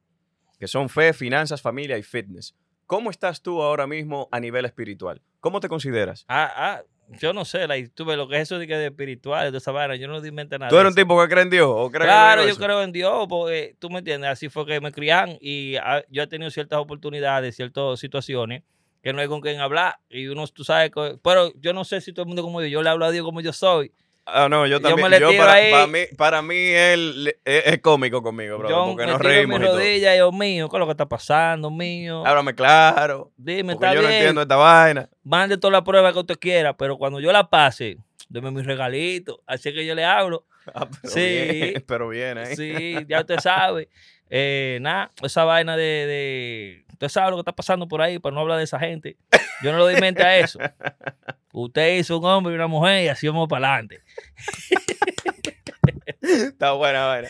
[0.60, 2.58] que son fe, finanzas, familia y fitness.
[2.88, 5.22] ¿Cómo estás tú ahora mismo a nivel espiritual?
[5.40, 6.26] ¿Cómo te consideras?
[6.28, 6.82] Ah, ah,
[7.20, 9.58] yo no sé, like, tú ves lo que es eso de, que de espiritual, de
[9.58, 10.70] esa vaina, yo no invento nada.
[10.70, 11.70] ¿Tú eres un tipo que cree en Dios?
[11.70, 14.80] ¿O crees Claro, en yo creo en Dios, porque tú me entiendes, así fue que
[14.80, 18.64] me crian y ah, yo he tenido ciertas oportunidades, ciertas situaciones
[19.02, 20.92] que no hay con quien hablar y uno, tú sabes,
[21.24, 23.26] pero yo no sé si todo el mundo como yo, yo le hablo a Dios
[23.26, 23.92] como yo soy.
[24.26, 25.10] Ah, no, yo Yo también.
[25.10, 25.72] me le yo tiro para, ahí.
[25.72, 29.30] para mí, para mí él es, es cómico conmigo, bro, yo porque me nos tiro
[29.34, 30.16] reímos mis y todo.
[30.18, 32.26] yo mío, ¿qué es lo que está pasando, mío?
[32.26, 35.10] Háblame claro, Dime, está yo no entiendo esta vaina.
[35.24, 37.98] mande toda la prueba que usted quiera, pero cuando yo la pase,
[38.30, 40.46] deme mi regalito, así que yo le hablo.
[40.76, 41.20] Ah, pero Sí.
[41.20, 42.56] bien, pero bien, ¿eh?
[42.56, 43.90] Sí, ya usted sabe.
[44.34, 46.86] Eh, nada, esa vaina de, de.
[47.02, 49.18] Usted sabe lo que está pasando por ahí, para no hablar de esa gente.
[49.64, 50.60] Yo no lo di mente a eso.
[51.52, 54.02] Usted hizo un hombre y una mujer y así vamos para adelante.
[56.22, 57.30] Está buena vaina.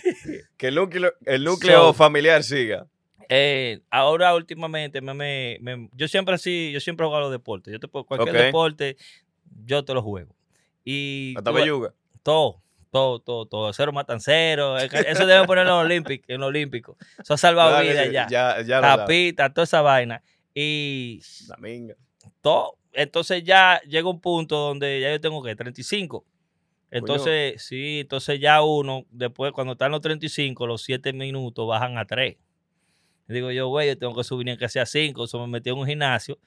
[0.58, 2.86] Que el núcleo, el núcleo So- familiar siga.
[3.30, 7.72] Eh, ahora últimamente me, me- me- yo siempre así, yo siempre juego a los deportes.
[7.72, 8.98] Yo te puedo, cualquier deporte,
[9.66, 10.36] yo te lo juego.
[10.84, 11.94] Y Hasta Belluga.
[12.24, 13.73] todo, todo, todo, todo.
[13.73, 14.77] Cero matan cero.
[14.77, 16.97] Eso deben poner en los olímpicos, en los olímpicos.
[17.17, 18.27] Eso ha salvado Claro vidas ya.
[18.27, 18.82] Ya, ya.
[18.82, 20.21] Tapita, toda esa vaina.
[20.54, 21.95] Y La minga.
[22.41, 22.77] todo.
[22.93, 26.25] Entonces ya llega un punto donde ya yo tengo que 35.
[26.91, 32.06] Entonces, sí, entonces ya uno, después cuando están los 35, los 7 minutos bajan a
[32.06, 32.36] 3.
[33.28, 35.24] Digo yo, güey, yo tengo que subir ni que sea cinco.
[35.24, 36.38] Eso me metí en un gimnasio.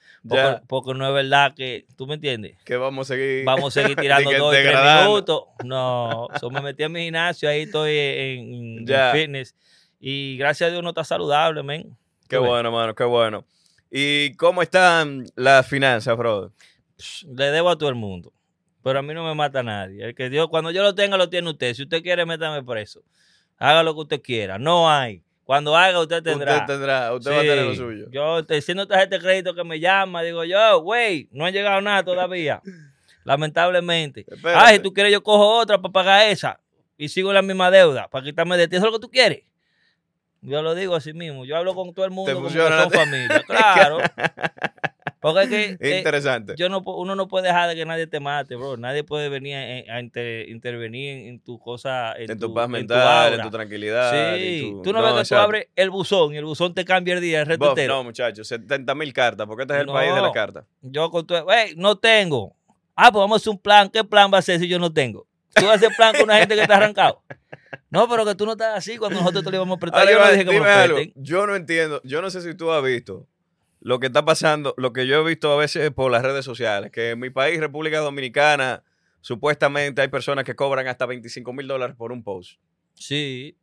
[0.66, 2.56] Porque, no es verdad que, ¿tú me entiendes?
[2.64, 3.44] Que vamos a seguir.
[3.44, 5.44] Vamos a seguir tirando dos y tres minutos.
[5.64, 9.54] No, eso me metí en mi gimnasio, ahí estoy en, fitness.
[9.98, 11.96] Y gracias a Dios no está saludable, men.
[12.28, 12.50] Qué Tú ves.
[12.50, 13.46] bueno, mano, qué bueno.
[13.90, 16.52] ¿Y cómo están las finanzas, bro?
[16.98, 18.32] Psh, Le debo a todo el mundo.
[18.82, 20.04] Pero a mí no me mata nadie.
[20.04, 21.72] El que Dios, cuando yo lo tenga, lo tiene usted.
[21.72, 23.02] Si usted quiere, métame preso.
[23.56, 24.58] Haga lo que usted quiera.
[24.58, 25.22] No hay.
[25.44, 26.54] Cuando haga, usted tendrá.
[26.54, 28.06] Usted tendrá, usted va a tener lo suyo.
[28.10, 31.80] Yo estoy diciendo tarjeta de crédito que me llama, digo yo, güey, no ha llegado
[31.80, 32.62] nada todavía.
[33.24, 34.24] Lamentablemente.
[34.26, 34.64] Espérate.
[34.64, 36.60] Ah, si tú quieres, yo cojo otra para pagar esa
[36.96, 38.76] y sigo la misma deuda para quitarme de ti.
[38.76, 39.42] ¿Eso es lo que tú quieres?
[40.40, 41.44] Yo lo digo así mismo.
[41.44, 43.42] Yo hablo con todo el mundo como que son familia.
[43.46, 43.98] Claro.
[45.24, 46.54] Porque es que eh, Interesante.
[46.58, 48.76] yo no, pu- uno no puede dejar de que nadie te mate, bro.
[48.76, 49.56] Nadie puede venir
[49.88, 52.12] a, a inter- intervenir en, en tu cosa.
[52.18, 54.12] En, en tu paz mental, en tu tranquilidad.
[54.36, 57.14] Sí, tu- tú no, ves que tú abres el buzón y el buzón te cambia
[57.14, 57.94] el día, el resto Bof, entero.
[57.94, 59.94] no, muchachos, 70 mil cartas, porque este es el No.
[59.94, 60.66] país de las cartas.
[60.82, 62.54] Yo con tu, "Ey, no tengo.
[62.94, 63.88] Ah, pues vamos a hacer un plan.
[63.88, 65.26] ¿Qué plan va a ser si yo no tengo?
[65.54, 67.22] Tú vas a hacer plan con una gente que está arrancado.
[67.90, 70.00] No, pero que tú no estás así cuando nosotros te lo íbamos a prestar.
[70.02, 70.98] Ahora, yo no dije que me lo algo.
[71.14, 73.28] Yo no entiendo, yo no sé si tú has visto
[73.84, 76.90] lo que está pasando, lo que yo he visto a veces por las redes sociales,
[76.90, 78.82] que en mi país, República Dominicana,
[79.20, 82.58] supuestamente hay personas que cobran hasta 25 mil dólares por un post.
[82.94, 83.56] Sí,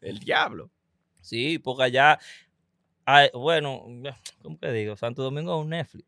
[0.00, 0.70] El diablo.
[1.20, 2.18] sí, porque allá,
[3.04, 3.84] hay- bueno,
[4.42, 4.96] ¿cómo que digo?
[4.96, 6.06] Santo Domingo es un Netflix.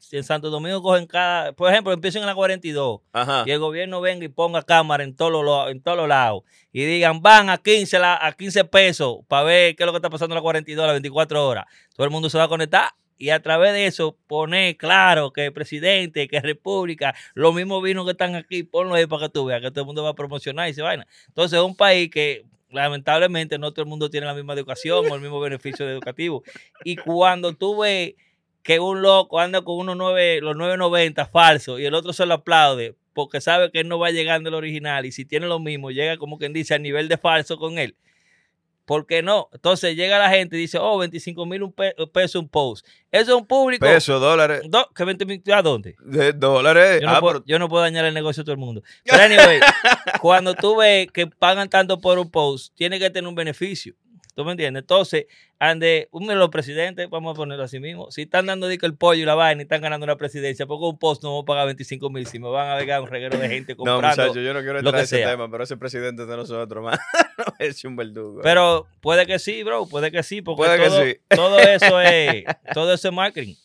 [0.00, 3.44] Si en Santo Domingo cogen cada, por ejemplo, empiezan en la 42 Ajá.
[3.46, 6.84] y el gobierno venga y ponga cámara en todos los, en todos los lados y
[6.84, 10.08] digan, van a 15, la- a 15 pesos para ver qué es lo que está
[10.08, 11.66] pasando en la 42 a las 24 horas.
[11.94, 15.44] Todo el mundo se va a conectar y a través de eso poner claro que
[15.46, 19.44] el presidente, que República, los mismos vinos que están aquí, ponlo ahí para que tú
[19.44, 21.06] veas que todo el mundo va a promocionar y se vaina.
[21.28, 25.14] Entonces es un país que lamentablemente no todo el mundo tiene la misma educación o
[25.14, 26.42] el mismo beneficio educativo.
[26.84, 28.14] Y cuando tú ves
[28.62, 32.34] que un loco anda con unos nueve, los 990 falsos y el otro se lo
[32.34, 35.90] aplaude porque sabe que él no va llegando el original y si tiene lo mismo,
[35.90, 37.96] llega como quien dice al nivel de falso con él.
[38.84, 39.48] ¿Por qué no?
[39.52, 42.84] Entonces llega la gente y dice, oh, 25 mil un pe- peso un post.
[43.12, 43.86] Eso es un público.
[43.86, 45.42] Pesos, dólares, Do- ¿Qué 20 mil?
[45.52, 45.94] ¿A dónde?
[46.04, 47.00] de dólares.
[47.00, 48.82] Yo no, ah, puedo, pero- yo no puedo dañar el negocio de todo el mundo.
[49.04, 49.60] Pero anyway,
[50.20, 53.94] cuando tú ves que pagan tanto por un post, tiene que tener un beneficio.
[54.40, 54.84] ¿Tú me entiendes?
[54.84, 55.26] Entonces,
[55.58, 58.96] ande, uno de los presidentes, vamos a ponerlo así mismo, si están dando dique el
[58.96, 61.44] pollo y la vaina y están ganando una presidencia, porque un post no va a
[61.44, 64.08] pagar 25 mil, si me van a ver un reguero de gente no, comprando.
[64.08, 65.32] muchachos, yo no quiero entrar en ese sea.
[65.32, 66.98] tema, pero ese presidente de nosotros, man,
[67.58, 68.40] es un verdugo.
[68.42, 71.16] Pero puede que sí, bro, puede que sí, porque Puede que todo, sí.
[71.36, 73.56] todo eso es, todo eso es marketing.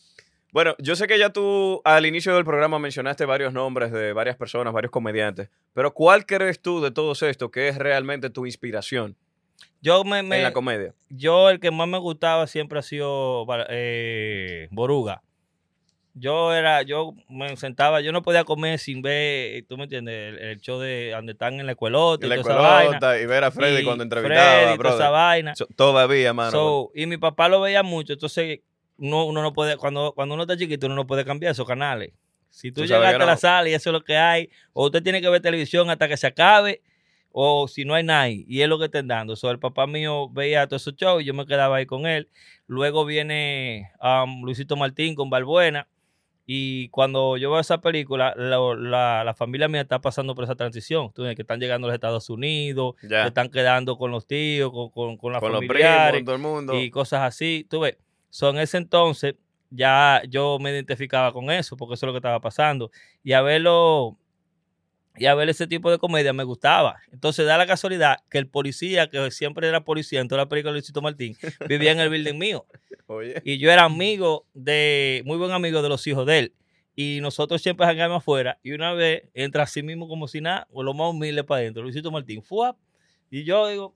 [0.52, 4.36] Bueno, yo sé que ya tú al inicio del programa mencionaste varios nombres de varias
[4.36, 9.16] personas, varios comediantes, pero ¿cuál crees tú de todos estos que es realmente tu inspiración
[9.80, 10.94] Yo me, me- en la comedia?
[11.08, 15.22] yo el que más me gustaba siempre ha sido eh, Boruga.
[16.18, 20.38] Yo era, yo me sentaba, yo no podía comer sin ver, tú me entiendes, el,
[20.38, 23.20] el show de donde están en la escuelota y la toda esa vaina.
[23.20, 25.54] y ver a Freddy Y cuando Freddy entrevistaba, y toda esa vaina.
[25.54, 26.50] So- Todavía, mano.
[26.52, 28.60] So, y mi papá lo veía mucho, entonces
[28.96, 32.12] uno, uno no puede, cuando, cuando uno está chiquito, uno no puede cambiar esos canales.
[32.48, 35.02] Si tú, Tú llegaste a la sala y eso es lo que hay, o usted
[35.02, 36.80] tiene que ver televisión hasta que se acabe,
[37.38, 39.36] o si no hay nadie, y es lo que estén dando.
[39.36, 42.30] So, el papá mío veía todos esos shows y yo me quedaba ahí con él.
[42.66, 45.86] Luego viene um, Luisito Martín con Balbuena.
[46.46, 50.54] Y cuando yo veo esa película, la, la- la familia mía está pasando por esa
[50.54, 51.12] transición.
[51.12, 53.22] Tú ves que están llegando a los Estados Unidos, Ya.
[53.22, 56.24] se están quedando con los tíos, con, con, con las con los primos, familiares con
[56.24, 56.80] todo el mundo.
[56.80, 57.66] y cosas así.
[57.68, 57.98] Tú ves,
[58.30, 59.34] son ese entonces
[59.68, 62.90] ya yo me identificaba con eso, porque eso es lo que estaba pasando.
[63.22, 64.16] Y a verlo,
[65.18, 67.00] y a ver ese tipo de comedia me gustaba.
[67.12, 70.72] Entonces da la casualidad que el policía, que siempre era policía en toda la película
[70.72, 71.36] de Luisito Martín,
[71.68, 72.66] vivía en el building mío.
[73.06, 76.52] Oye, Y yo era amigo de, muy buen amigo de los hijos de él.
[76.94, 78.58] Y nosotros siempre jangábamos afuera.
[78.62, 81.82] Y una vez entra así mismo como si nada, o lo más humilde para adentro,
[81.82, 82.42] Luisito Martín.
[82.42, 82.76] ¡Fua!
[83.30, 83.94] Y yo digo,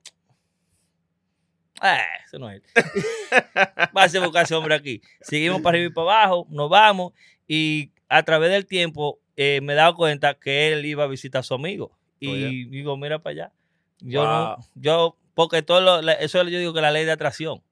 [1.81, 2.63] ah, ese no es él.
[3.97, 5.01] Va a buscar ese hombre aquí.
[5.21, 7.13] Seguimos para arriba y para abajo, nos vamos.
[7.49, 11.41] Y a través del tiempo eh, me he dado cuenta que él iba a visitar
[11.41, 11.97] a su amigo.
[12.19, 12.67] Y Oye.
[12.69, 13.53] digo, mira para allá.
[14.01, 14.29] Yo Wow.
[14.31, 17.63] no, yo, porque todo lo- eso yo digo que la ley de atracción.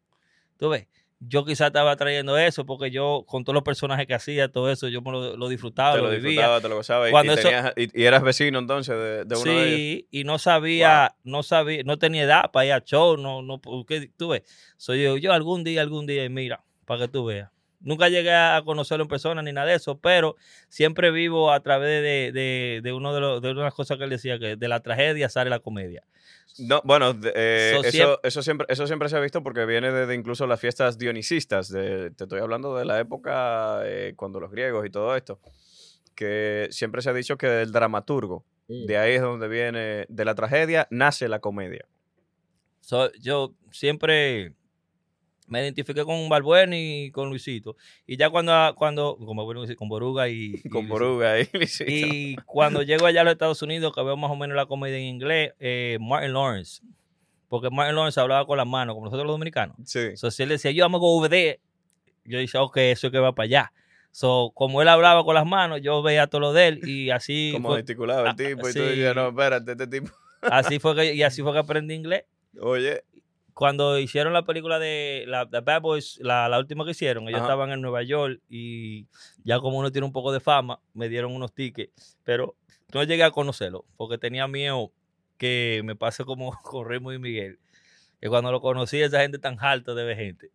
[0.57, 0.87] Tú ves,
[1.21, 4.89] yo quizás estaba trayendo eso porque yo, con todos los personajes que hacía, todo eso,
[4.89, 6.29] yo me lo, lo disfrutaba, te lo, lo vivía.
[6.31, 7.09] disfrutaba, te lo gozaba.
[7.09, 9.77] y- Cuando y, eso- tenías- y- y eras vecino entonces de, de uno de ellos.
[9.77, 13.61] Sí, y no sabía, no sabía, no tenía edad para ir a show, no, no,
[13.61, 14.43] porque tú ves,
[14.79, 17.51] soy yo, yo algún día, algún día, mira, para que tú veas.
[17.81, 20.37] Nunca llegué a conocerlo en persona ni nada de eso, pero
[20.69, 24.11] siempre vivo a través de, de, de uno de, los, de unas cosas que él
[24.11, 26.03] decía, que de la tragedia sale la comedia.
[26.59, 29.65] No, bueno, de- eh, So, eso, siempre- eso, siempre, eso siempre se ha visto porque
[29.65, 31.69] viene desde incluso las fiestas dionisistas.
[31.71, 35.39] de- te estoy hablando de la época eh, cuando los griegos y todo esto.
[36.17, 40.35] Que siempre se ha dicho que el dramaturgo, de ahí es donde viene, de la
[40.35, 41.87] tragedia nace la comedia.
[42.81, 44.55] So, yo siempre
[45.49, 47.77] me identifiqué con Balbuena y con Luisito.
[48.07, 49.37] Y ya cuando, cuando con,
[49.77, 50.89] con Boruga y, Con.
[50.89, 51.91] Boruga y Luisito.
[51.91, 54.99] Y cuando llego allá a los Estados Unidos, que veo más o menos la comedia
[54.99, 56.83] en inglés, eh, Martin Lawrence.
[57.49, 59.77] Porque Martin Lawrence hablaba con las manos, como nosotros los dominicanos.
[59.85, 60.17] Sí.
[60.17, 61.61] So, si él decía, yo vamos a go over there,
[62.25, 63.73] yo decía, ok, eso es que va para allá.
[64.11, 67.51] So, como él hablaba con las manos, yo veía todo lo de él y así
[67.55, 68.79] Como fue, gesticulaba el ah, tipo y sí.
[68.79, 70.11] tú decías, no, espérate, este tipo.
[70.43, 72.25] así fue que, y así fue que aprendí inglés.
[72.61, 73.05] Oye,
[73.59, 77.47] Cuando hicieron la película de la, Bad Boys, la, la última que hicieron, ellos Ajá.
[77.47, 79.09] estaban en Nueva York y
[79.43, 82.55] ya como uno tiene un poco de fama, me dieron unos tickets, pero
[82.95, 84.93] no llegué a conocerlo porque tenía miedo
[85.39, 87.59] que me pase como con Raymond y Miguel,
[88.21, 90.53] que cuando lo conocí esa gente tan alta de gente.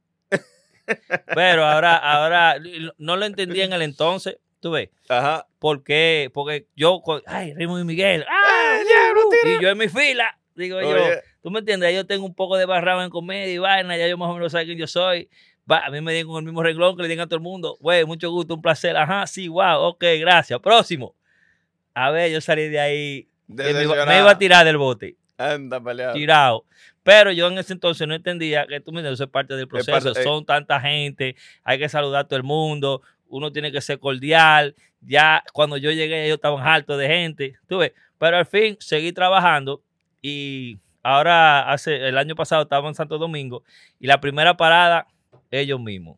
[1.35, 2.55] Pero ahora, ahora
[2.97, 4.91] no lo entendí en el entonces, tú ves.
[5.09, 5.45] ajá.
[5.59, 6.31] ¿Por qué?
[6.33, 8.25] Porque yo, ay, Raymond y Miguel.
[8.29, 9.57] ¡Ah, diablo, tira!
[9.57, 10.95] y yo en mi fila, digo yo,
[11.43, 11.91] ¿Tú me entiendes?
[11.91, 14.33] Ya Yo tengo un poco de barrado en comedia y vaina, ya yo más o
[14.33, 15.29] menos sé quién yo soy.
[15.69, 17.43] Va, a mí me digan con el mismo renglón que le digan a todo el
[17.43, 18.95] mundo, güey, mucho gusto, un placer.
[18.95, 20.57] Ajá, sí, wow, ok, gracias.
[20.61, 21.15] Próximo.
[21.93, 24.19] A ver, yo salí de ahí, me, iba, me decepcionado.
[24.21, 26.13] iba a tirar del bote, Anda, peleado.
[26.13, 26.65] tirado.
[27.03, 29.91] Pero yo en ese entonces no entendía que tú me eso es parte del proceso.
[29.91, 30.23] parte-.
[30.23, 34.75] Son tanta gente, hay que saludar a todo el mundo, uno tiene que ser cordial.
[35.01, 37.91] Ya cuando yo llegué, ellos estaban hartos de gente, tú ves.
[38.17, 39.81] Pero al fin seguí trabajando
[40.21, 43.63] y ahora hace el año pasado estaba en Santo Domingo
[43.99, 45.07] y la primera parada
[45.51, 46.17] ellos mismos.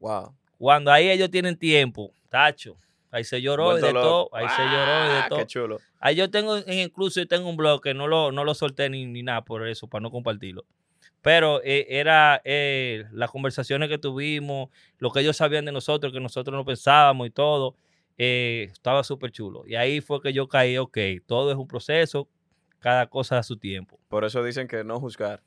[0.00, 0.34] Wow.
[0.58, 2.76] Cuando ahí ellos tienen tiempo, tacho,
[3.10, 5.38] ahí se lloró y de todo, ahí se lloró y de Ah, todo.
[5.40, 5.80] Qué chulo.
[5.98, 8.88] Ahí yo tengo, en- incluso yo tengo un blog que no lo, no lo solté
[8.90, 10.64] ni, ni nada por eso, para no compartirlo.
[11.22, 16.20] Pero eh, era eh, las conversaciones que tuvimos, lo que ellos sabían de nosotros, que
[16.20, 17.76] nosotros no pensábamos y todo,
[18.18, 19.64] eh, estaba súper chulo.
[19.66, 22.28] Y ahí fue que yo caí, ok, todo es un proceso,
[22.84, 23.98] cada cosa a su tiempo.
[24.08, 25.42] Por eso dicen que no juzgar.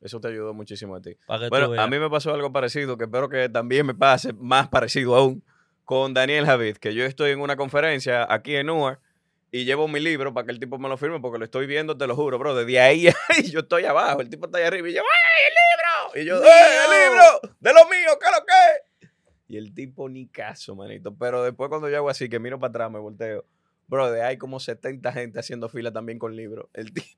[0.00, 1.18] Eso te ayudó muchísimo a ti.
[1.50, 5.14] Bueno, a mí me pasó algo parecido, que espero que también me pase, más parecido
[5.14, 5.44] aún,
[5.84, 9.02] con Daniel Javid, que yo estoy en una conferencia aquí en Newark
[9.50, 11.94] y llevo mi libro para que el tipo me lo firme porque lo estoy viendo,
[11.94, 13.10] te lo juro, bro, desde ahí,
[13.52, 16.40] yo estoy abajo, el tipo está ahí arriba y yo, ¡ay, el libro!
[16.40, 17.54] Y yo, ¡ay, el libro!
[17.60, 18.18] ¡De lo mío!
[18.18, 19.08] ¿Qué es lo que?
[19.48, 21.14] Y el tipo ni caso, manito.
[21.14, 23.44] Pero después cuando yo hago así, que miro para atrás, me volteo.
[23.88, 26.66] Bro, de hay como 70 gente haciendo fila también con libros.
[26.74, 27.08] El tipo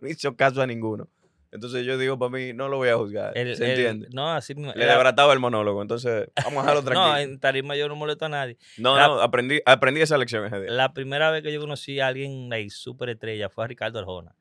[0.00, 1.08] no hizo caso a ninguno.
[1.50, 3.36] Entonces yo digo, para mí, no lo voy a juzgar.
[3.36, 4.08] El- ¿Se el- entiende?
[4.14, 4.72] No, así mismo.
[4.74, 7.18] Le desbarataba el monólogo, entonces vamos a dejarlo no, tranquilo.
[7.18, 8.56] en tarima yo no molesto a nadie.
[8.78, 10.70] No, la- no, aprendí, aprendí esa lección ese día.
[10.70, 14.34] La primera vez que yo conocí a alguien like, súper estrella fue a Ricardo Arjona.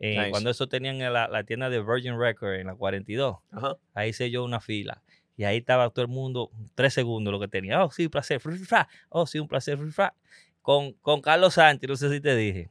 [0.00, 0.30] Eh, Nice.
[0.30, 3.38] Cuando eso tenían en la, la tienda de Virgin Records en la 42.
[3.50, 3.76] Ajá.
[3.94, 5.02] Ahí hice yo una fila.
[5.36, 7.84] Y ahí estaba todo el mundo, tres segundos lo que tenía.
[7.84, 8.40] Oh, sí, un placer.
[9.08, 9.76] Oh, sí, un placer.
[10.68, 12.70] Con, con Carlos Sánchez, no sé si te dije.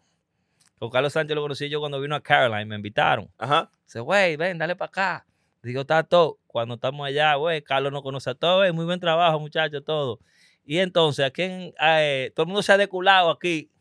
[0.77, 3.27] Con Carlos Sánchez lo conocí yo cuando vino a Caroline, me invitaron.
[3.39, 3.71] Ajá.
[3.86, 5.25] Dice, güey, ven, dale para acá.
[5.63, 6.38] Digo, está todo.
[6.45, 8.63] Cuando estamos allá, güey, Carlos no conoce a todo.
[8.63, 10.19] "Ey, muy buen trabajo, muchachos, todo.
[10.63, 13.71] Y entonces, aquí en, eh, todo el mundo se ha deculado aquí.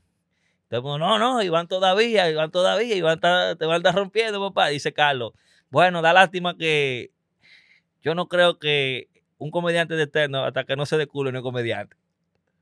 [0.70, 4.40] Todo el mundo, no, no, Iván todavía, Iván todavía, Iván te va a estar rompiendo,
[4.40, 4.68] papá.
[4.68, 5.34] Dice Carlos.
[5.68, 7.10] Bueno, da lástima que
[8.00, 11.42] yo no creo que un comediante de eterno, hasta que no se decule, no es
[11.42, 11.98] comediante.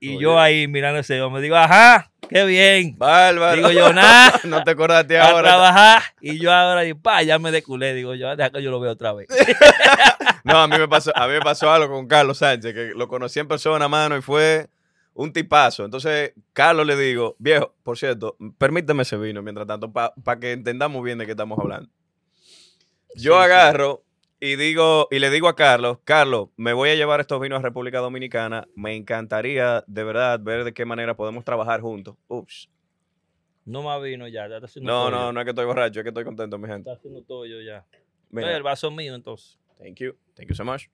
[0.04, 0.22] Y Oye.
[0.22, 2.94] yo ahí mirando ese hombre, digo, ajá, qué bien.
[2.98, 3.56] Bárbaro.
[3.56, 4.38] Digo yo, nada.
[4.44, 5.48] no te acordaste a ahora.
[5.48, 8.80] trabajar y yo ahora y pa, ya me deculé, digo yo, deja que yo lo
[8.80, 9.28] veo otra vez.
[10.44, 13.08] No, a mí me pasó, a mí me pasó algo con Carlos Sánchez, que lo
[13.08, 14.68] conocí en persona, mano, y fue
[15.14, 15.86] un tipazo.
[15.86, 21.02] Entonces, Carlos le digo, viejo, por cierto, permíteme ese vino mientras tanto, para que entendamos
[21.02, 21.88] bien de qué estamos hablando.
[23.16, 23.42] Yo sí.
[23.42, 24.03] agarro
[24.44, 27.62] y digo, y le digo a Carlos, Carlos, me voy a llevar estos vinos a
[27.62, 28.68] República Dominicana.
[28.76, 32.14] Me encantaría de verdad ver de qué manera podemos trabajar juntos.
[32.28, 32.68] Ups.
[33.64, 36.04] No más vino ya, ya está haciendo No, no, no es que estoy borracho, es
[36.04, 36.90] que estoy contento, mi gente.
[36.90, 37.86] Está haciendo todo yo ya.
[38.28, 38.48] Mira.
[38.48, 39.58] Oye, el vaso mío entonces.
[39.78, 40.14] Thank you.
[40.34, 40.88] Thank you so much.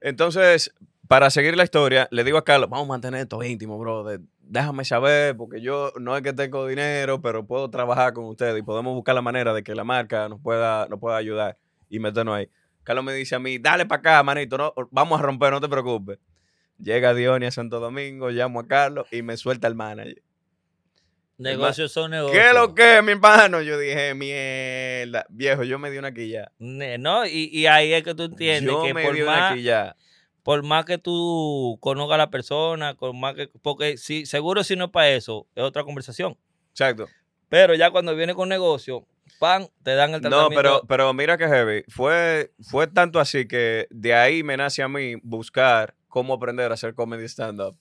[0.00, 0.74] Entonces,
[1.06, 4.02] para seguir la historia, le digo a Carlos, vamos a mantener esto íntimo, bro.
[4.02, 8.58] de- déjame saber, porque yo no es que tengo dinero, pero puedo trabajar con ustedes
[8.58, 11.56] y podemos buscar la manera de que la marca nos pueda, nos pueda ayudar
[11.88, 12.48] y meternos ahí.
[12.82, 15.68] Carlos me dice a mí, dale para acá, manito, no, vamos a romper, no te
[15.68, 16.18] preocupes.
[16.78, 20.22] Llega Dionia a Santo Domingo, llamo a Carlos y me suelta el manager.
[21.38, 22.40] Negocios son negocios.
[22.40, 23.62] ¿Qué es lo que, mi hermano?
[23.62, 25.24] Yo dije, mierda.
[25.28, 26.50] Viejo, yo me di una quilla.
[26.58, 29.54] No, y, y ahí es que tú entiendes Yo que me por di una más,
[29.54, 29.96] quilla.
[30.42, 34.74] por más que tú conozcas a la persona, con más que, porque si, seguro si
[34.74, 36.36] no es para eso, es otra conversación.
[36.70, 37.06] Exacto.
[37.48, 39.06] Pero ya cuando viene con negocio,
[39.38, 40.56] pan, te dan el No, tratamiento.
[40.56, 41.84] pero, pero mira que heavy.
[41.88, 46.74] Fue, fue tanto así que de ahí me nace a mí buscar cómo aprender a
[46.74, 47.76] hacer comedy stand-up.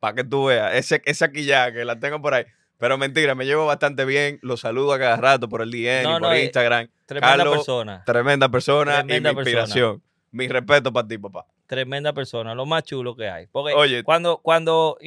[0.00, 2.44] Para que tú veas, ese, esa quilla que la tengo por ahí.
[2.78, 4.40] Pero mentira, me llevo bastante bien.
[4.42, 6.88] Lo saludo a cada rato por el DM No, y no, por eh, Instagram.
[7.06, 8.02] Tremenda Carlos, persona.
[8.04, 9.60] Tremenda persona Tremenda y mi persona.
[9.62, 10.02] inspiración.
[10.32, 11.46] Mi respeto para ti, papá.
[11.72, 13.46] Tremenda persona, lo más chulo que hay.
[13.46, 14.02] Porque Oye.
[14.04, 14.98] cuando, cuando,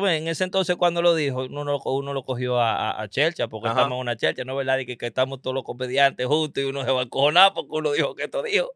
[0.00, 3.08] ves, en ese entonces cuando lo dijo, uno, lo- uno lo cogió a, a, a
[3.10, 3.80] Chelcha, porque Ajá.
[3.80, 4.78] estamos en una Chelcha, ¿no es verdad?
[4.78, 7.06] Y que, que estamos todos los comediantes juntos y uno se va a
[7.52, 8.70] porque uno dijo que esto dijo.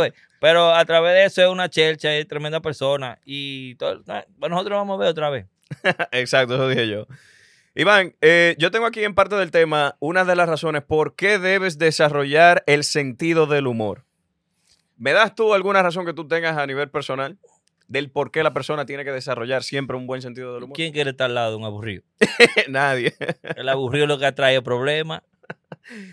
[0.00, 3.18] Ves, pero a través de eso es una Chelcha, es tremenda persona.
[3.26, 4.02] Y todo,
[4.48, 5.44] nosotros vamos a ver otra vez.
[6.12, 7.06] Exacto, eso dije yo.
[7.74, 11.38] Iván, eh, yo tengo aquí en parte del tema una de las razones por qué
[11.38, 14.04] debes desarrollar el sentido del humor.
[14.96, 17.38] ¿Me das tú alguna razón que tú tengas a nivel personal
[17.88, 20.76] del por qué la persona tiene que desarrollar siempre un buen sentido del humor?
[20.76, 22.02] ¿Quién quiere estar al lado de un aburrido?
[22.68, 23.14] Nadie.
[23.56, 25.22] El aburrido es lo que atrae problemas.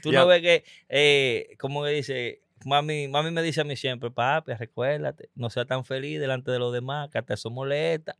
[0.01, 4.11] Tú no ves que, eh, como que dice, mami, mami me dice a mí siempre,
[4.11, 8.15] papi, recuérdate, no seas tan feliz delante de los demás, que hasta eso molesta.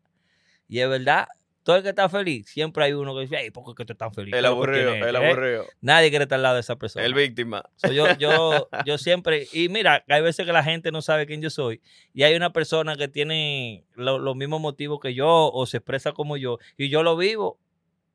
[0.67, 1.27] Y es verdad,
[1.63, 3.97] todo el que está feliz, siempre hay uno que dice, ay, ¿por qué tú estás
[3.97, 4.27] tan feliz?
[4.27, 5.27] El ¿Qué es lo que aburrido, el este?" ¿Eh?
[5.31, 5.65] aburrido.
[5.81, 7.05] Nadie quiere estar al lado de esa persona.
[7.05, 7.63] El víctima.
[7.77, 11.41] So, yo, yo, yo siempre, y mira, hay veces que la gente no sabe quién
[11.41, 11.81] yo soy,
[12.13, 16.11] y hay una persona que tiene lo- los mismos motivos que yo, o se expresa
[16.11, 17.57] como yo, y yo lo vivo.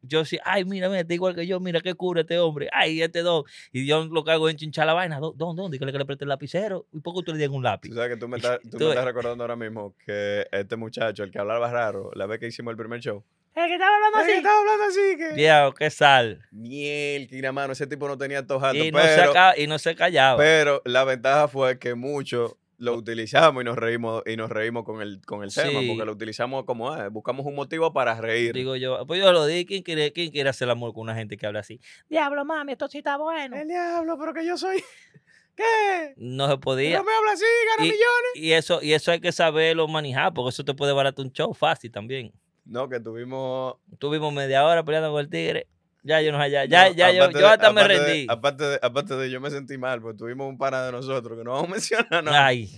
[0.01, 3.03] Yo sí, ay, mira, mira, está igual que yo, mira qué cura este hombre, ay,
[3.03, 3.43] este don.
[3.73, 6.05] Y yo lo que hago es enchinchar la vaina, don, don, don, dígale que le
[6.07, 7.89] preste el lapicero, y poco tú le digas un lápiz.
[7.89, 11.25] Tú sabes que tú me estás, Tú- me estás recordando ahora mismo que este muchacho,
[11.25, 13.25] el que hablaba raro, la vez que hicimos el primer show.
[13.63, 15.33] El que estaba hablando "Ay, que estaba hablando así que...
[15.35, 16.41] Viejo, qué sal.
[16.53, 18.85] Miel, mano, ese tipo no tenía tojando.
[18.85, 20.37] Y no, se pero, y no se callaba.
[20.39, 25.03] pero la ventaja fue que muchos lo utilizamos y nos reímos y nos reímos con
[25.03, 25.89] el, con el tema, Sí.
[25.89, 28.53] porque lo utilizamos como, ah, buscamos un motivo para reír.
[28.55, 31.17] Digo yo, pues yo lo di, ¿quién quiere, ¿quién quiere hacer el amor con una
[31.17, 31.81] gente que habla así?
[32.09, 33.57] Diablo, mami, esto sí está bueno.
[33.57, 34.83] el diablo, pero que yo soy...
[35.57, 36.15] ¿Qué?
[36.19, 36.99] No se podía.
[36.99, 37.45] No me habla así,
[37.77, 38.31] gana Y- millones.
[38.37, 41.53] Y eso, y eso hay que saberlo manejar, porque eso te puede baratar un show
[41.55, 42.33] fácil también.
[42.69, 43.77] No, que tuvimos...
[43.99, 45.67] Tuvimos media hora peleando con el tigre.
[46.05, 48.27] Ya yo no ya, ya, no, ya yo, yo de- hasta me de- rendí.
[48.29, 51.45] aparte, de, aparte de yo me sentí mal, porque tuvimos un pana de nosotros, que
[51.45, 52.71] no vamos a mencionar, no, Ay.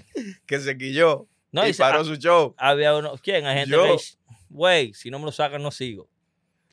[0.46, 2.54] que se quilló No, y y se- paró ah, su show.
[2.56, 3.44] había uno, ¿quién?
[3.46, 3.84] Hay gente Yo.
[3.84, 3.96] que,
[4.48, 6.08] güey, si no me lo sacan, no sigo.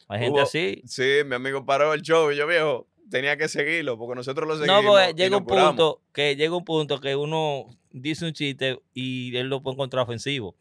[0.07, 0.81] Hay gente Hubo- así.
[0.85, 4.55] Sí, mi amigo paró el show y yo, viejo, tenía que seguirlo, porque nosotros lo
[4.55, 4.83] No, seguimos.
[4.99, 5.69] porque y llega un curamos.
[5.71, 10.03] punto que llega un punto que uno dice un chiste y él lo puede encontrar
[10.05, 10.55] ofensivo.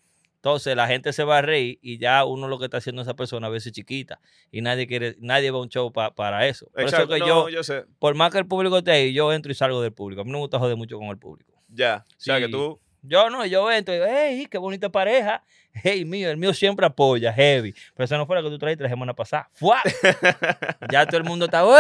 [0.47, 3.15] Entonces la gente se va a reír y ya uno lo que está haciendo esa
[3.15, 4.21] persona a veces es chiquita
[4.53, 6.67] y nadie quiere, nadie va a un show pa- para eso.
[6.73, 7.85] Por Exacto, eso que no, yo, yo sé.
[7.99, 10.21] por más que el público esté ahí, yo entro y salgo del público.
[10.23, 11.53] A mí no me gusta joder mucho con el público.
[11.69, 12.05] Ya.
[12.09, 12.43] O sea, Sí.
[12.45, 12.79] que tú.
[13.03, 15.43] Yo no, yo entro y digo, hey, qué bonita pareja.
[15.73, 17.75] Hey, mío, el mío siempre apoya, heavy.
[17.97, 19.49] Pero eso no fue lo que tú trajiste la semana pasada.
[19.53, 19.81] ¡Fua!
[20.93, 21.77] ya todo el mundo está, ¡wey!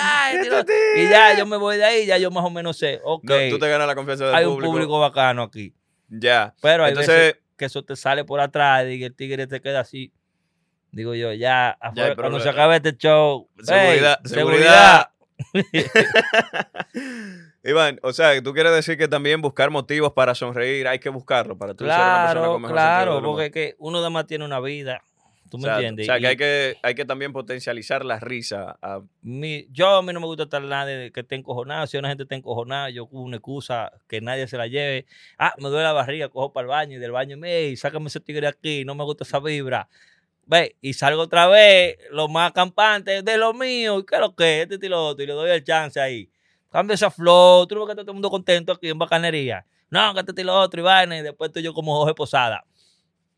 [0.00, 0.64] Ay, Este tiro".
[0.96, 3.50] y ya yo me voy de ahí, ya yo más o menos sé, ok, no,
[3.50, 4.66] tú te ganas la confianza del hay público.
[4.68, 5.74] un público bacano aquí.
[6.08, 6.54] Ya.
[6.62, 9.80] Pero hay Entonces, veces que eso te sale por atrás y el tigre te queda
[9.80, 10.10] así.
[10.90, 15.10] Digo yo, ya, afuera, hay cuando se acabe este show, Seguridad, hey, seguridad.
[17.62, 21.58] Iván, o sea, tú quieres decir que también buscar motivos para sonreír, hay que buscarlo
[21.58, 24.60] para tú ser una persona Claro, con mejor claro, porque que uno además tiene una
[24.60, 25.02] vida.
[25.48, 26.04] ¿Tú O me sea, entiendes?
[26.04, 28.78] O sea, que Y- hay que, hay que también potencializar la risa.
[28.82, 31.86] a- mi- yo a mí no me gusta estar nadie que esté encojonado.
[31.86, 35.06] Si una gente está encojonada, yo con una excusa que nadie se la lleve.
[35.38, 38.08] Ah, me duele la barriga, cojo para el baño y del baño me, "Ey, sácame
[38.08, 39.88] ese tigre de aquí, no me gusta esa vibra.
[40.46, 44.62] Ve, y salgo otra vez, lo más campante de lo mío, ¿qué es lo que?
[44.62, 46.30] Este y lo otro, y le doy el chance ahí.
[46.70, 49.64] Cambia esa flor, tú no ves que está todo el mundo contento aquí en bacanería.
[49.90, 52.64] No, que este y lo otro, y vaina, y después estoy yo como Jorge Posada.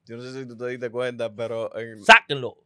[0.06, 2.56] Yo no sé si tú te diste cuenta, pero en- Sáquenlo.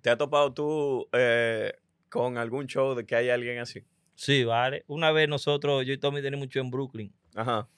[0.00, 1.72] ¿te has topado tú eh,
[2.08, 3.84] con algún show de que hay alguien así?
[4.14, 4.84] Sí, vale.
[4.86, 7.12] Una vez nosotros, yo y Tommy tenemos mucho en Brooklyn.
[7.34, 7.68] Ajá.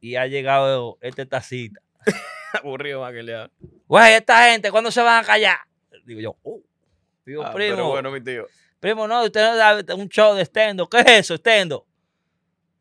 [0.00, 1.80] y ha llegado este tacita.
[2.62, 3.50] Aburrido más que día.
[3.88, 5.58] Güey, esta gente, ¿cuándo se van a callar?
[6.04, 6.60] Digo yo, oh.
[7.24, 8.46] Digo, Ah, primo, Pero bueno, mi tío.
[8.80, 10.86] primo, no, usted no da un show de estendo.
[10.88, 11.86] ¿Qué es eso, estendo?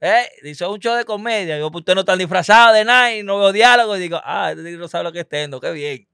[0.05, 0.27] ¿Eh?
[0.43, 1.55] Dice, un show de comedia.
[1.55, 3.95] Digo, pues usted no está disfrazado de nada y no veo diálogo.
[3.95, 6.05] Y digo, ah, este no sabe lo que es estendo, qué bien.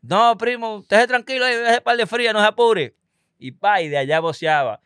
[0.00, 2.94] No, primo, usted tranquilo ahí, deje par de fría, no se apure.
[3.38, 4.80] Y pa, y de allá voceaba.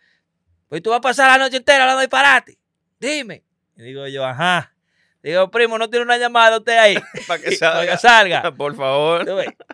[0.68, 2.58] Pues tú vas a pasar la noche entera hablando disparate.
[2.98, 3.44] Dime.
[3.76, 4.72] Y digo yo, ajá.
[5.22, 6.96] Digo, primo, no tiene una llamada usted ahí.
[7.28, 7.92] Para que Para salga.
[7.92, 8.52] que salga.
[8.56, 9.24] Por favor.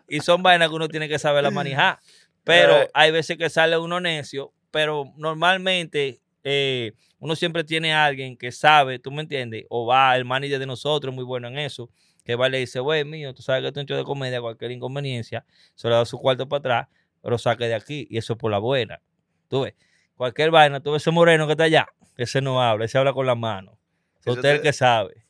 [0.07, 1.99] Y son vainas que uno tiene que saber la manejar.
[2.45, 2.91] Pero Eh.
[2.93, 8.51] hay veces que sale uno necio, pero normalmente eh, uno siempre tiene a alguien que
[8.51, 9.65] sabe, ¿tú me entiendes?
[9.69, 11.91] O va, el manager de nosotros, muy bueno en eso,
[12.25, 14.73] que va y le dice, güey, mío, tú sabes que un show de comedia, cualquier
[14.73, 15.45] inconveniencia,
[15.75, 16.89] se le da su cuarto para atrás,
[17.23, 19.01] pero saque de aquí, y eso es por la buena.
[19.49, 19.75] Tú ves,
[20.17, 23.27] cualquier vaina, tú ves ese moreno que está allá, ese no habla, ese habla con
[23.27, 23.79] la mano.
[24.21, 25.25] Eso Usted es el que sabe.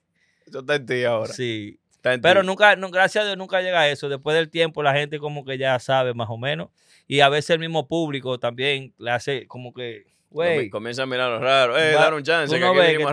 [0.47, 1.32] Eso está en ti ahora.
[1.32, 1.80] Sí.
[2.03, 4.09] Pero nunca, no, gracias a Dios, nunca llega a eso.
[4.09, 6.70] Después del tiempo, la gente como que ya sabe más o menos.
[7.07, 11.07] Y a veces el mismo público también le hace como que, güey, Comi- Comienza a
[11.07, 11.76] mirar lo raro.
[11.78, 13.12] Eh, dar un chance, que aquí venimos.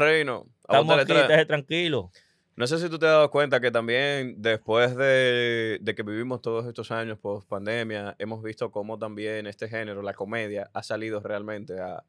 [0.67, 2.11] A estamos aquí, estés tranquilo.
[2.55, 6.41] No sé si tú te has dado cuenta que también después de, de que vivimos
[6.41, 11.19] todos estos años post pandemia, hemos visto cómo también este género, la comedia, ha salido
[11.19, 12.03] realmente a,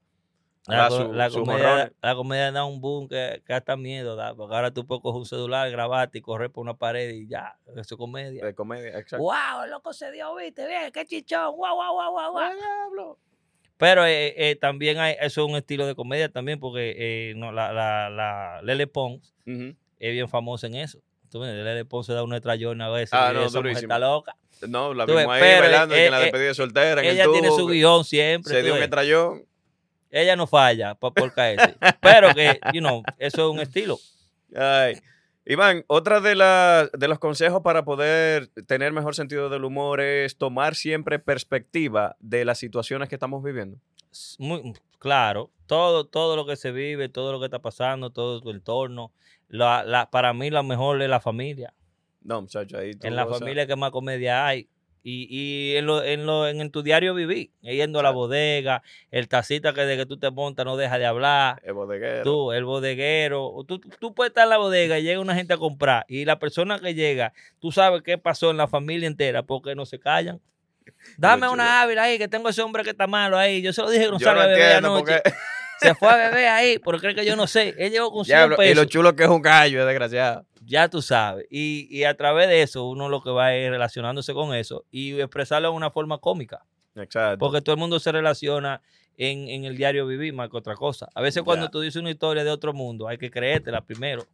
[0.67, 4.35] La, su- la comedia, la comedia da un boom que, que hasta miedo da.
[4.35, 7.59] Porque ahora tú puedes coger un celular, grabarte y correr por una pared y ya,
[7.77, 8.43] eso es comedia.
[8.45, 8.99] de comedia.
[8.99, 9.23] Exacto.
[9.25, 9.65] ¡Wow!
[9.65, 13.19] El loco se dio, viste, bien, qué chichón, guau, guau, guau, guau, guau.
[13.79, 17.53] Pero eh, eh, también hay, eso es un estilo de comedia también, porque eh, no,
[17.53, 21.01] la, la, la Lele Pons es bien famosa en eso.
[21.31, 23.13] Tú ves, Lele Pons se da una estrellona a veces.
[23.13, 24.37] Ah, no, esa mujer está loca.
[24.67, 27.01] No, la vimos ahí pero, bailando eh, en la eh, despedida soltera.
[27.03, 28.53] En Ella el tiene su guion siempre.
[28.53, 29.45] Se dio un estrellón.
[30.11, 31.77] Ella no falla pa- por caerse.
[32.01, 33.99] Pero que, you know, eso es un estilo.
[34.57, 34.99] Ay.
[35.51, 40.37] Iván, otra de, las de los consejos para poder tener mejor sentido del humor es
[40.37, 43.79] tomar siempre perspectiva de las situaciones que estamos viviendo.
[44.39, 48.51] Muy, claro, todo, todo lo que se vive, todo lo que está pasando, todo tu
[48.51, 49.11] entorno.
[49.49, 51.73] La, la, para mí, lo mejor es la familia.
[52.21, 54.69] No, muchacho, ahí En la familia que más comedia hay.
[55.03, 59.29] Y, y en, lo, en, lo, en, tu diario viví, yendo a la bodega, el
[59.29, 62.23] tacita que de que tú te montas no deja de hablar, El bodeguero.
[62.25, 65.57] tú, el bodeguero, tú, tú puedes estar en la bodega y llega una gente a
[65.57, 69.75] comprar y la persona que llega, tú sabes qué pasó en la familia entera porque
[69.75, 70.41] no se callan.
[71.17, 73.63] Dame una ávila ahí, que tengo ese hombre que está malo ahí.
[73.63, 74.99] Yo se lo dije que no a beber anoche.
[74.99, 75.33] porque...
[75.81, 77.75] Se fue a beber ahí, porque cree que yo no sé.
[77.79, 78.87] Él llegó con 100 Diablo, y lo pesos.
[78.89, 80.45] chulo que es un gallo, es desgraciado.
[80.69, 81.47] Ya tú sabes.
[81.51, 85.19] Y, y a través de eso, uno lo que va es relacionándose con eso y
[85.19, 86.63] expresarlo de una forma cómica.
[86.95, 87.39] Exacto.
[87.39, 88.83] Porque todo el mundo se relaciona
[89.17, 91.09] en, en el diario vivir más que otra cosa.
[91.15, 94.27] A veces cuando tú dices una historia de otro mundo, hay que creértela primero.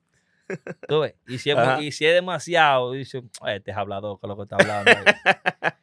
[0.89, 1.15] ¿Tú ves?
[1.29, 4.57] Y si es, y si es demasiado, dices, este es hablador con lo que está
[4.57, 4.91] hablando.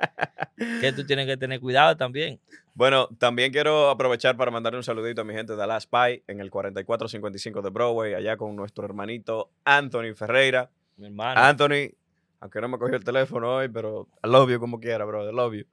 [0.61, 0.79] ahí".
[0.81, 2.39] que tú tienes que tener cuidado también.
[2.73, 6.39] Bueno, también quiero aprovechar para mandarle un saludito a mi gente de Last Pie en
[6.39, 10.69] el 4455 de Broadway, allá con nuestro hermanito Anthony Ferreira.
[10.95, 11.41] Mi hermano.
[11.41, 11.93] Anthony,
[12.39, 15.33] aunque no me cogió el teléfono hoy, pero I love you como quiera, bro, I
[15.33, 15.65] love you.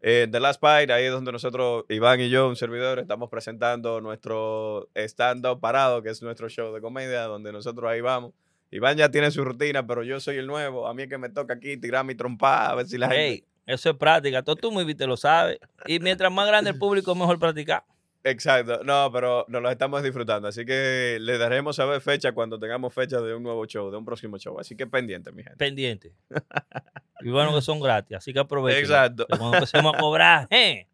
[0.00, 4.00] Eh, The Last Bite, ahí es donde nosotros, Iván y yo, un servidor, estamos presentando
[4.00, 8.32] nuestro stand-up parado, que es nuestro show de comedia, donde nosotros ahí vamos.
[8.70, 10.86] Iván ya tiene su rutina, pero yo soy el nuevo.
[10.86, 13.47] A mí es que me toca aquí tirar mi trompada, a ver si la gente...
[13.68, 14.42] Eso es práctica.
[14.42, 15.58] Todo tú muy bien te lo sabes.
[15.86, 17.84] Y mientras más grande el público, mejor practicar.
[18.24, 20.48] Exacto, no, pero nos lo estamos disfrutando.
[20.48, 24.06] Así que le daremos saber fecha cuando tengamos fecha de un nuevo show, de un
[24.06, 24.58] próximo show.
[24.58, 25.56] Así que pendiente, mi gente.
[25.58, 26.12] Pendiente.
[27.20, 28.16] Y bueno, que son gratis.
[28.18, 28.78] Así que aprovechen.
[28.80, 29.26] Exacto.
[29.28, 30.86] Cuando empecemos a cobrar, eh,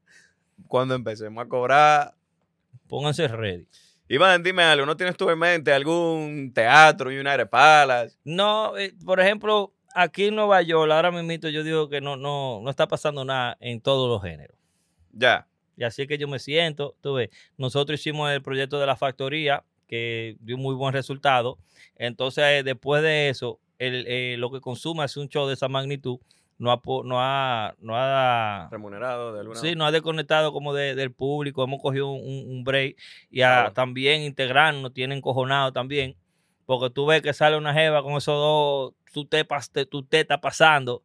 [0.67, 2.15] Cuando empecemos a cobrar.
[2.89, 3.69] pónganse ready.
[4.09, 8.17] Iván, dime algo, ¿no tienes tú en mente algún teatro, United Palace?
[8.25, 12.61] No, eh, por ejemplo, aquí en Nueva York, ahora mismo yo digo que no, no,
[12.63, 14.57] no está pasando nada en todos los géneros.
[15.13, 15.47] Ya.
[15.77, 18.97] Y así es que yo me siento, tú ves, nosotros hicimos el proyecto de la
[18.97, 21.59] factoría, que dio muy buen resultado.
[21.97, 25.69] Entonces, eh, después de eso, el, eh, lo que consume es un show de esa
[25.69, 26.19] magnitud,
[26.59, 30.73] no ha, po- no ha, no ha, Remunerado de alguna sí, no ha desconectado como
[30.73, 32.97] de- del público, hemos cogido un, break
[33.31, 33.73] y a Claro.
[33.73, 36.15] también integrar, nos tienen cojonado también,
[36.67, 40.41] porque tú ves que sale una jeva con esos dos, tu, te, pas- te- teta
[40.41, 41.03] pasando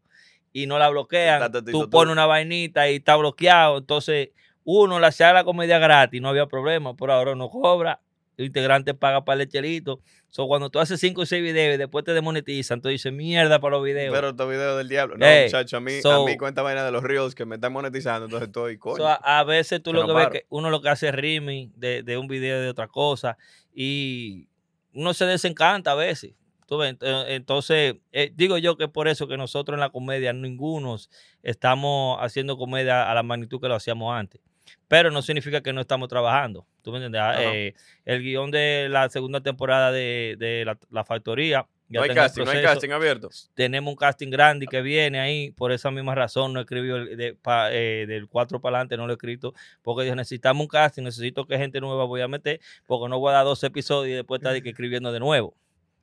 [0.52, 1.90] y no la bloquean, Está tú tú.
[1.90, 4.30] pones una vainita y está bloqueado, entonces
[4.64, 8.02] uno le hacía la comedia gratis, no había problema, pero ahora no cobra,
[8.38, 10.00] el integrante paga para el chelito,
[10.30, 13.60] so, cuando tú haces 5 o 6 videos y después te demonetizan, tú dices mierda
[13.60, 14.14] para los videos.
[14.16, 15.18] Pero estos videos del diablo.
[15.18, 17.56] No, Ey, muchacho, a mí, so- a mí cuenta vaina de los reels que me
[17.56, 18.96] están monetizando, entonces estoy coño.
[18.98, 20.32] So, a, a veces tú Que lo no que ves paro.
[20.34, 23.38] que uno lo que hace es de, de un video de otra cosa
[23.74, 24.48] y
[24.94, 26.34] uno se desencanta a veces.
[26.68, 30.34] Tú ves, ent- Entonces, eh, digo yo que por eso que nosotros en la comedia,
[30.34, 30.98] ninguno
[31.44, 34.42] estamos haciendo comedia a la magnitud que lo hacíamos antes.
[34.88, 36.68] Pero no significa que no estamos trabajando.
[36.84, 37.22] ¿Tú me entiendes?
[37.24, 37.74] Ah, eh,
[38.06, 41.66] el guion de la segunda temporada de, de la, la factoría.
[41.90, 43.30] Ya no hay casting, no hay casting abierto.
[43.56, 47.34] tenemos un casting grande que viene ahí, por esa misma razón no escribió el de,
[47.34, 51.04] pa- eh, del 4 para adelante, no lo he escrito, porque dijo, necesitamos un casting,
[51.04, 54.16] necesito que gente nueva voy a meter, porque no voy a dar dos episodios y
[54.16, 55.56] después estar escribiendo de nuevo.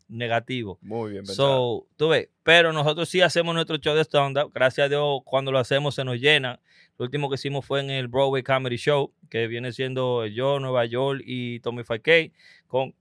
[0.09, 0.79] negativo.
[0.83, 1.27] Muy bien.
[1.27, 4.53] So, tú ves, pero nosotros sí hacemos nuestro show de stand-up.
[4.55, 6.61] Gracias a Dios, cuando lo hacemos se nos llena.
[6.99, 10.85] Lo último que hicimos fue en el Broadway Comedy Show, que viene siendo yo, Nueva
[10.87, 12.33] York y Tommy 5K,
[12.69, 12.95] con,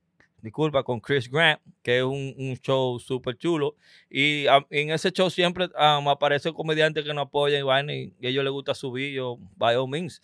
[0.45, 3.75] disculpa, con Chris Grant, que es un, un show súper chulo.
[4.09, 7.93] Y ah, en ese show siempre um, aparece un comediante que nos apoya y, vaina,
[7.93, 10.21] y a ellos les gusta subir, yo, by all means.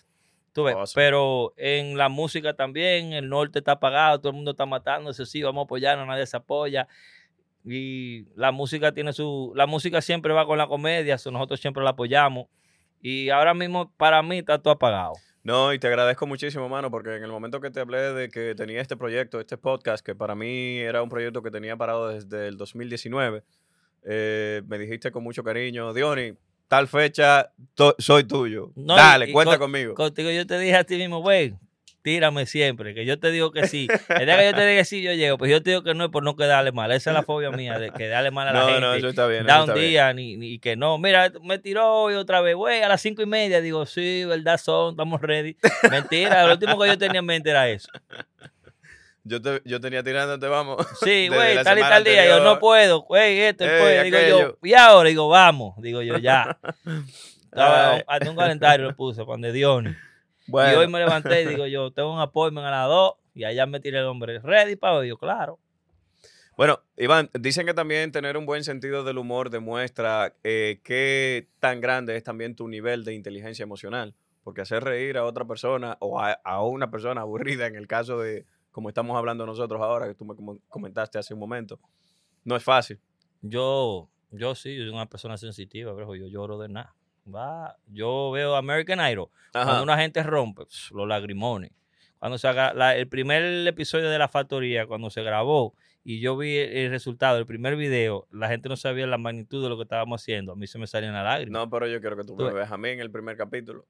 [0.54, 1.02] Tú ves, Awesome.
[1.02, 5.42] pero en la música también, el norte está apagado, todo el mundo está matándose, sí,
[5.42, 6.88] vamos a apoyarnos, nadie se apoya.
[7.66, 9.54] Y la música tiene su.
[9.56, 12.48] La música siempre va con la comedia, so nosotros siempre la apoyamos.
[13.02, 15.14] Y ahora mismo, para mí, está todo apagado.
[15.44, 18.54] No, y te agradezco muchísimo, mano, porque en el momento que te hablé de que
[18.56, 22.48] tenía este proyecto, este podcast, que para mí era un proyecto que tenía parado desde
[22.48, 23.44] el 2019,
[24.04, 26.34] eh, me dijiste con mucho cariño, Diony,
[26.68, 27.52] tal fecha,
[27.98, 28.72] soy tuyo.
[28.76, 29.96] No, Dale, y- y cuenta con- conmigo.
[29.96, 31.56] Contigo yo te dije a ti mismo, güey,
[32.02, 33.88] tírame siempre, que yo te digo que sí.
[34.10, 35.94] El día que yo te diga que sí, yo llego, pues yo te digo que
[35.94, 36.92] no es por no quedarle mal.
[36.92, 38.82] Esa es la fobia mía, de que darle mal a la No, gente.
[38.82, 39.46] no, eso está bien.
[39.46, 40.98] da un día ni, ni que no.
[40.98, 43.62] Mira, me tiró hoy otra vez, güey, a las cinco y media.
[43.62, 45.56] Digo, sí, verdad son, estamos ready.
[45.90, 47.90] Mentira, lo último que yo tenía en mente era eso.
[49.24, 50.78] Yo, te- yo tenía tirándote, vamos.
[51.04, 52.26] Sí, güey, tal y tal día.
[52.28, 54.04] Yo no puedo, güey, esto, pues.
[54.04, 55.76] Digo yo, y ahora, digo, vamos.
[55.78, 56.58] Digo yo, ya.
[57.52, 58.04] Estaba-.
[58.08, 59.84] Hasta un calendario lo puse, Juan de Dios.
[60.52, 63.46] Bueno, Y hoy me levanté y digo yo, tengo un appointment a las 2 y
[63.46, 65.08] allá me tiré el hombre, ready para hoy.
[65.08, 65.60] Yo, claro.
[66.58, 71.80] Bueno, Iván, dicen que también tener un buen sentido del humor demuestra eh, qué tan
[71.82, 74.14] grande es también tu nivel de inteligencia emocional.
[74.44, 78.20] Porque hacer reír a otra persona o a, a una persona aburrida, en el caso
[78.20, 81.80] de como estamos hablando nosotros ahora, que tú me com- comentaste hace un momento,
[82.44, 83.00] no es fácil.
[83.42, 86.96] Yo, yo sí, yo soy una persona sensitiva, pero yo lloro de nada.
[87.28, 89.30] Va, yo veo American Idol.
[89.54, 89.66] Ajá.
[89.66, 91.72] Cuando una gente rompe, los lagrimones.
[92.20, 96.36] Cuando se haga la- el primer episodio de La Factoría, cuando se grabó y yo
[96.38, 99.84] vi el, resultado, el primer video, la gente no sabía la magnitud de lo que
[99.84, 100.54] estábamos haciendo.
[100.54, 101.52] A mí se me salían las lágrimas.
[101.62, 103.86] No, pero yo quiero que tú Tú me veas a mí en el primer capítulo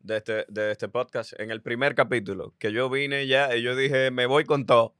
[0.00, 1.38] de este, de este podcast.
[1.38, 4.94] En el primer capítulo, que yo vine ya y yo dije, me voy con todo.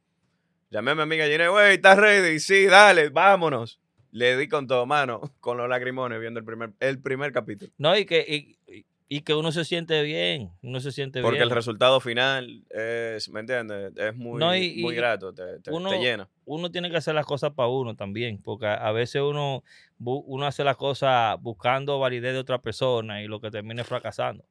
[0.69, 2.39] Llamé a mi amiga Gine, güey, ¿estás ready?
[2.39, 3.79] Sí, dale, vámonos.
[4.15, 7.71] Le di con todo, mano, con los lagrimones viendo el primer, el primer capítulo.
[7.79, 8.21] No, y que,
[8.67, 11.49] y, y- que uno se siente bien, uno se siente Porque bien.
[11.49, 13.91] el resultado final es, ¿me entiendes?
[13.95, 16.29] Es muy, No, y- muy y grato, te, te- te uno- llena.
[16.45, 19.63] uno tiene que hacer las cosas para uno también, porque a, a veces uno,
[19.99, 24.43] uno hace las cosas buscando validez de otra persona y lo que termina es fracasando.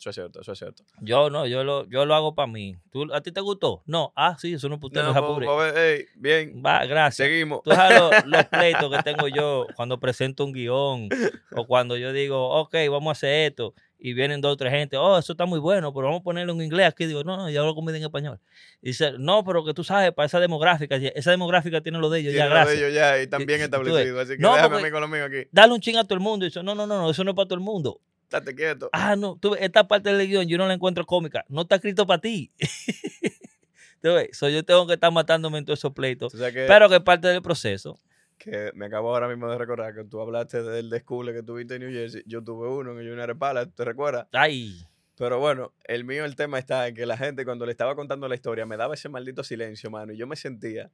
[0.00, 0.82] Eso es cierto, eso es cierto.
[1.02, 2.74] Yo no, yo lo, yo lo hago para mí.
[2.90, 3.82] ¿Tú, ¿A ti te gustó?
[3.84, 4.14] No.
[4.16, 5.46] Ah, sí, eso no es para usted, no, No, se apure.
[5.46, 7.28] po- po- ey, bien, Va, gracias.
[7.28, 7.60] seguimos.
[7.62, 11.08] Tú sabes los, los pleitos que tengo yo cuando presento un guion
[11.54, 14.96] o cuando yo digo, ok, vamos a hacer esto y vienen dos o tres gente,
[14.96, 17.04] oh, eso está muy bueno, pero vamos a ponerlo en inglés aquí.
[17.04, 18.40] Digo, no, no, yo hablo conmigo en español.
[18.80, 22.20] Y dice, no, pero que tú sabes, para esa demográfica, esa demográfica tiene lo de
[22.20, 22.78] ellos, ya, Tiene lo de gracias.
[22.78, 23.60] ellos ya y ves.
[23.60, 24.22] establecidos.
[24.22, 25.46] Así que No, déjame a mí con lo mío aquí.
[25.52, 26.46] Dale un ching a todo el mundo.
[26.46, 28.00] Y dice, no, no, no, no, eso no es para todo el mundo.
[28.30, 28.88] Estate quieto.
[28.92, 31.44] Ah, no, tú esta parte del guion yo no la encuentro cómica.
[31.48, 32.52] No está escrito para ti.
[34.02, 36.32] Ves, so yo tengo que estar matándome en todos esos pleitos.
[36.34, 37.98] O sea que, Pero que es parte del proceso.
[38.38, 41.82] que me acabo ahora mismo de recordar que tú hablaste del descule que tuviste en
[41.82, 42.22] New Jersey.
[42.24, 44.26] Yo tuve uno en el United Palace, ¿te recuerdas?
[44.32, 44.78] Ay,
[45.16, 48.26] Pero bueno, el mío, el tema está en que la gente cuando le estaba contando
[48.28, 50.12] la historia me daba ese maldito silencio, mano.
[50.14, 50.90] Y yo me sentía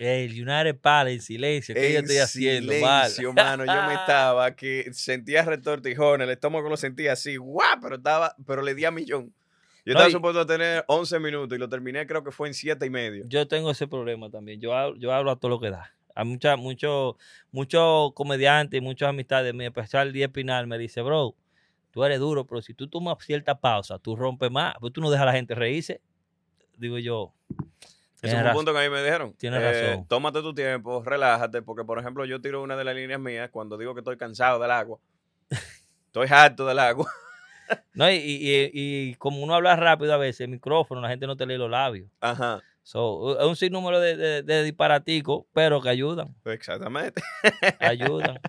[0.00, 1.74] el United Palace en silencio.
[1.74, 2.72] ¿Qué yo en estoy haciendo?
[2.80, 3.10] mal?
[3.10, 3.66] silencio, mano.
[3.66, 8.62] Yo me estaba que sentía retortijones, el estómago lo sentía así, guau, pero estaba, pero
[8.62, 9.34] le di a millón.
[9.84, 12.54] Yo No, estaba supuesto a tener 11 minutos y lo terminé creo que fue en
[12.54, 13.24] 7 y medio.
[13.28, 14.58] Yo tengo ese problema también.
[14.58, 15.92] Yo hablo, yo hablo a todo lo que da.
[16.14, 17.16] Hay mucha, muchos
[17.52, 21.34] muchos comediantes y muchas amistades, mi especial Díaz Pinal me dice, bro,
[21.90, 25.10] tú eres duro, pero si tú tomas cierta pausa, tú rompes más, pues tú no
[25.10, 26.00] dejas a la gente reírse.
[26.78, 27.34] Digo yo,
[28.22, 29.32] Ese fue un punto que a mí me dijeron.
[29.34, 30.06] Tienes Eh, razón.
[30.08, 33.76] Tómate tu tiempo, relájate, porque por ejemplo yo tiro una de las líneas mías cuando
[33.78, 34.98] digo que estoy cansado del agua.
[36.06, 37.06] Estoy harto del agua.
[37.94, 41.36] no, y, y- y como uno habla rápido a veces, el micrófono, la gente no
[41.36, 42.08] te lee los labios.
[42.20, 47.22] Ajá, So, es un sinnúmero de, de, de disparaticos, pero que ayudan, exactamente.
[47.78, 48.40] ayudan.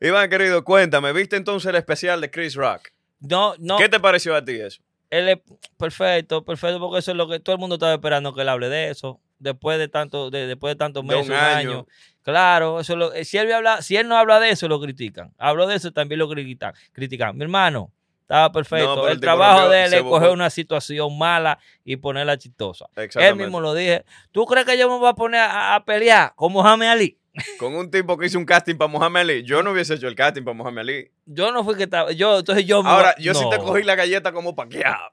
[0.00, 2.88] Iván, querido, cuéntame, ¿viste entonces el especial de Chris Rock?
[3.20, 4.82] No, no, ¿Qué te pareció a ti eso?
[5.12, 5.38] Él es
[5.78, 8.68] perfecto, perfecto, porque eso es lo que todo el mundo estaba esperando que él hable
[8.68, 9.20] de eso.
[9.38, 11.70] Después de tanto, de, después de tantos De un meses, un año.
[11.70, 11.86] año.
[12.22, 14.80] Claro, eso es lo- eh, si él habla, si él no habla de eso, lo
[14.80, 15.32] critican.
[15.38, 16.72] Habló de eso, también lo critican.
[16.92, 17.36] critican.
[17.36, 17.90] Mi hermano,
[18.20, 19.08] estaba perfecto.
[19.08, 22.86] el trabajo de él es coger una situación mala y ponerla chistosa.
[22.96, 24.04] Él mismo lo dije.
[24.30, 27.18] ¿Tú crees que yo me voy a poner a, a pelear con Mohamed Ali?
[27.58, 29.42] Con un tipo que hizo un casting para Mohamed Ali.
[29.44, 31.10] Yo no hubiese hecho el casting para Mohamed Ali.
[31.26, 32.12] Yo no fui que estaba.
[32.12, 35.10] Yo, entonces yo Ahora, yo sí te cogí la galleta como paqueado.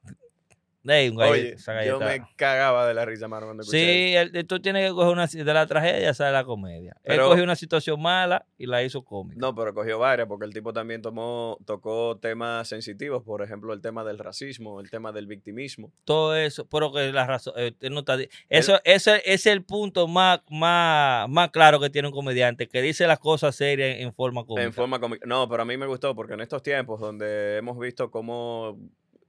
[1.09, 4.93] Un Oye, yo me cagaba de la risa, mano, cuando escuché Sí, tú tienes que
[4.93, 6.95] coger una de la tragedia, sale la comedia.
[7.03, 9.39] Pero- Él cogió una situación mala y la hizo cómica.
[9.39, 13.81] No, pero cogió varias porque el tipo también tomó, tocó temas sensitivos, por ejemplo, el
[13.81, 15.91] tema del racismo, el tema del victimismo.
[16.05, 18.17] Todo eso, pero que la razón, eh, no está
[18.49, 22.81] eso, ese, ese es el punto más, más, más claro que tiene un comediante, que
[22.81, 24.63] dice las cosas serias en forma cómica.
[24.63, 25.25] En forma cómica.
[25.27, 28.77] No, pero a mí me gustó porque en estos tiempos donde hemos visto cómo,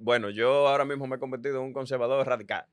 [0.01, 2.65] bueno, yo ahora mismo me he convertido en un conservador radical.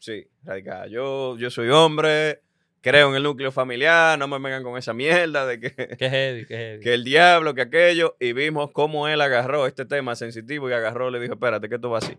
[0.00, 0.90] Sí, radical.
[0.90, 2.42] Yo, yo soy hombre,
[2.80, 6.46] creo en el núcleo familiar, no me vengan con esa mierda de que, Qué heavy,
[6.46, 6.82] qué heavy.
[6.82, 11.10] que el diablo, que aquello, y vimos cómo él agarró este tema sensitivo y agarró,
[11.10, 12.18] le dijo, espérate, que esto va así.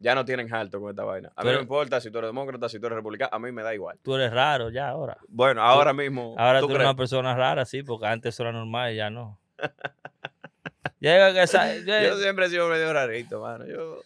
[0.00, 1.32] Ya no tienen alto con esta vaina.
[1.34, 3.62] A mí no importa si tú eres demócrata, si tú eres republicano, a mí me
[3.62, 3.98] da igual.
[4.02, 5.18] Tú eres raro ya ahora.
[5.28, 6.36] Bueno, ahora mismo.
[6.38, 6.90] Ahora ¿tú tú, eres crees?
[6.90, 9.40] una persona rara, sí, porque antes era normal y ya no.
[11.00, 13.66] Llega que esa- yo- Yo siempre he sido medio rarito, mano.
[13.66, 14.00] Yo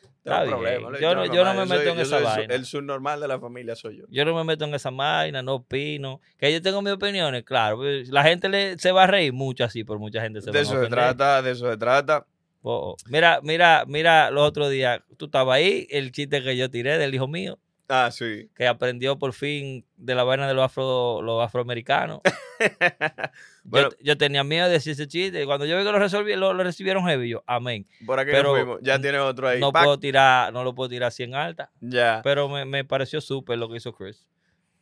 [0.44, 0.62] tengo.
[1.00, 2.54] Yo no- yo no me meto en esa vaina.
[2.54, 4.04] El subnormal de la familia soy yo.
[4.08, 6.20] Yo no me meto en esa vaina, no opino.
[6.38, 7.80] Que yo tengo mis opiniones, claro.
[8.10, 10.58] La gente le, se va a reír mucho así, pero mucha gente se va De
[10.60, 12.24] a eso se trata, de eso se trata.
[12.64, 12.96] Oh, oh.
[13.08, 17.12] Mira, mira, mira, los otros días, tú estabas ahí, el chiste que yo tiré del
[17.12, 17.58] hijo mío,
[17.95, 18.49] Ah, sí.
[18.55, 22.20] que aprendió por fin de la vaina de los, afro, los afroamericanos.
[23.64, 23.90] Bueno.
[23.90, 25.43] yo, yo tenía miedo de decir ese chiste.
[25.43, 27.86] y Cuando yo vi que lo, resolví, lo, lo recibieron heavy, yo, amén.
[28.07, 28.80] Por aquí Pero nos.
[28.82, 29.61] Ya tiene otro ahí.
[29.61, 29.84] No Pac.
[29.84, 31.70] puedo tirar, no lo puedo tirar así en alta.
[31.80, 32.20] Ya.
[32.24, 34.26] Pero me, me pareció súper lo que hizo Chris.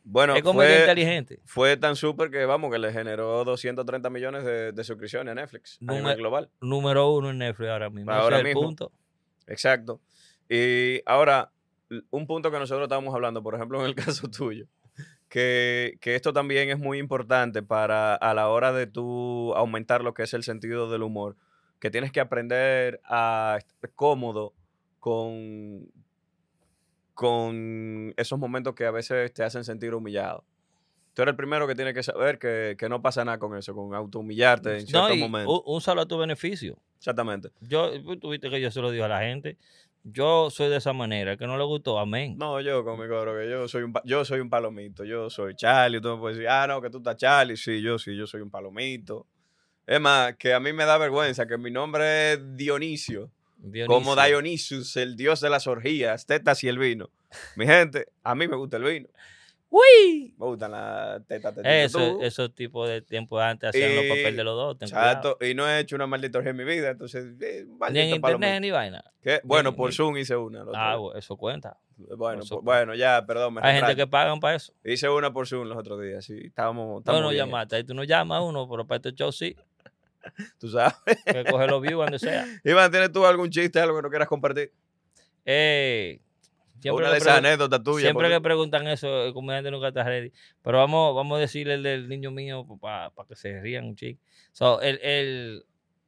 [0.03, 1.39] Bueno, es fue, inteligente.
[1.45, 5.77] fue tan súper que, vamos, que le generó 230 millones de, de suscripciones a Netflix
[5.81, 6.49] a Número- nivel global.
[6.59, 8.11] Número uno en Netflix ahora mismo.
[8.11, 8.61] Ahora mismo.
[8.61, 8.91] punto.
[9.45, 10.01] Exacto.
[10.49, 11.51] Y ahora,
[12.09, 14.65] un punto que nosotros estábamos hablando, por ejemplo, en el caso tuyo,
[15.29, 20.13] que, que esto también es muy importante para a la hora de tú aumentar lo
[20.13, 21.35] que es el sentido del humor,
[21.79, 24.53] que tienes que aprender a estar cómodo
[24.99, 25.87] con,
[27.13, 30.43] con esos momentos que a veces te hacen sentir humillado.
[31.13, 33.75] Tú eres el primero que tiene que saber que, que no pasa nada con eso,
[33.75, 35.61] con auto-humillarte en No, ciertos momentos.
[35.65, 36.77] úsalo a tu beneficio.
[36.97, 37.49] Exactamente.
[37.59, 39.57] Yo, tú tuviste que yo se lo digo a la gente.
[40.03, 41.33] Yo soy de esa manera.
[41.33, 42.35] El que no le gustó, amén.
[42.37, 46.01] No, yo conmigo, bro, que yo soy un yo soy un palomito, yo soy Charlie,
[46.01, 48.41] tú me puedes decir, ah, no, que tú estás Charlie, sí, yo sí, yo soy
[48.41, 49.27] un palomito.
[49.85, 53.29] Es más, que a mí me da vergüenza que mi nombre es Dionisio,
[53.87, 54.15] como.
[54.15, 57.09] Dionysus, el dios de las orgías, tetas y el vino.
[57.55, 59.09] Mi gente, a mí me gusta el vino,
[59.73, 60.35] ¡Uy!
[60.37, 61.71] me gustan las tetas, tetas.
[61.73, 64.89] Eso, esos tipos de tiempo antes hacían los papeles de los dos.
[64.89, 68.09] Chato, y no he hecho una maldita orgía en mi vida, entonces, eh, Ni en
[68.15, 69.01] internet ni vaina.
[69.23, 69.39] ¿Qué?
[69.45, 70.63] Bueno, ni- por ni- Zoom hice una.
[70.63, 71.77] otro Ah, bueno, eso cuenta.
[72.17, 74.73] bueno, eso- por- bueno, ya, perdón, me Hay gente que pagan para eso.
[74.83, 77.45] Hice una por Zoom los otros días, sí, estábamos, No, estábamos no bien.
[77.45, 77.77] llamaste.
[77.77, 79.55] Ahí tú no llamas a uno, pero para este show sí.
[80.59, 80.93] Tú sabes.
[81.25, 82.45] Que coge los views donde sea.
[82.65, 84.71] Iván, ¿tienes tú algún chiste, algo que no quieras compartir?
[85.45, 86.19] Eh,
[86.81, 88.01] siempre Una de esas anécdotas tuyas.
[88.01, 90.31] Siempre por- que preguntan eso, el comediante nunca está ready.
[90.61, 94.19] Pero vamos, vamos a decirle el del niño mío para que se rían un chico.
[94.51, 95.63] So, el, el-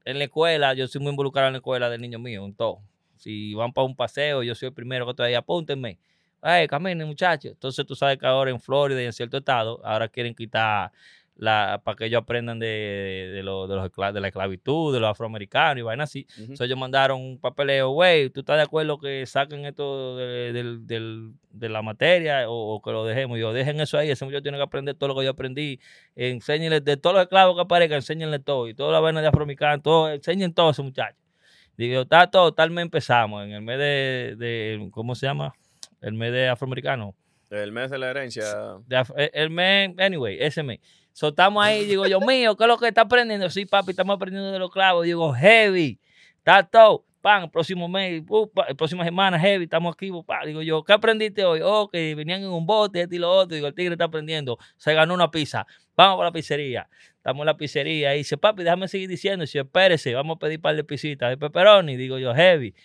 [0.05, 2.79] en la escuela, yo soy muy involucrado en la escuela del niño mío, en todo.
[3.15, 5.97] Si van para un paseo, yo soy el primero que estoy ahí, apúntenme.
[6.41, 7.51] Ay, caminen, muchachos.
[7.53, 10.91] Entonces tú sabes que ahora en Florida y en cierto estado, ahora quieren quitar
[11.35, 15.09] la para que ellos aprendan de, de, lo- de los de la esclavitud, de los
[15.09, 16.27] afroamericanos y vainas así.
[16.33, 16.41] Ujú.
[16.41, 20.53] Entonces ellos mandaron un papeleo, güey, ¿tú estás de acuerdo que saquen esto de,
[21.49, 23.39] de la materia o, o que lo dejemos?
[23.39, 25.79] Yo, dejen eso ahí, ese muchacho tiene que aprender todo lo que yo aprendí.
[26.15, 28.67] Enséñenle de todos los esclavos que aparezcan, enséñenle todo.
[28.67, 31.17] Y toda la vaina de afroamericanos, todo, enseñen todo a ese muchacho.
[31.75, 35.53] Digo, está todo, tal mes empezamos, en el mes de, de- ¿cómo se llama?
[36.01, 37.15] El mes de afroamericano.
[37.49, 38.43] El mes de la herencia.
[38.85, 40.79] De el- el mes, anyway, ese mes.
[41.13, 43.49] So, estamos ahí, digo yo, mío, ¿qué es lo que está aprendiendo?
[43.49, 45.05] Sí, papi, estamos aprendiendo de los clavos.
[45.05, 45.99] Digo, heavy,
[46.37, 47.05] está todo.
[47.21, 50.11] Pan, próximo mes, uh, próxima semana, heavy, estamos aquí.
[50.11, 50.43] uh, pa.
[50.45, 51.61] Digo yo, ¿qué aprendiste hoy?
[51.63, 53.55] Oh, que venían en un bote, este y lo otro.
[53.55, 54.57] Digo, el tigre está aprendiendo.
[54.75, 55.65] Se ganó una pizza.
[55.95, 56.89] Vamos para la pizzería.
[57.15, 58.13] Estamos en la pizzería.
[58.15, 59.43] Y dice, papi, déjame seguir diciendo.
[59.43, 61.95] Dice, espérese, vamos a pedir un par de pisitas de pepperoni.
[61.95, 62.75] Digo yo, heavy.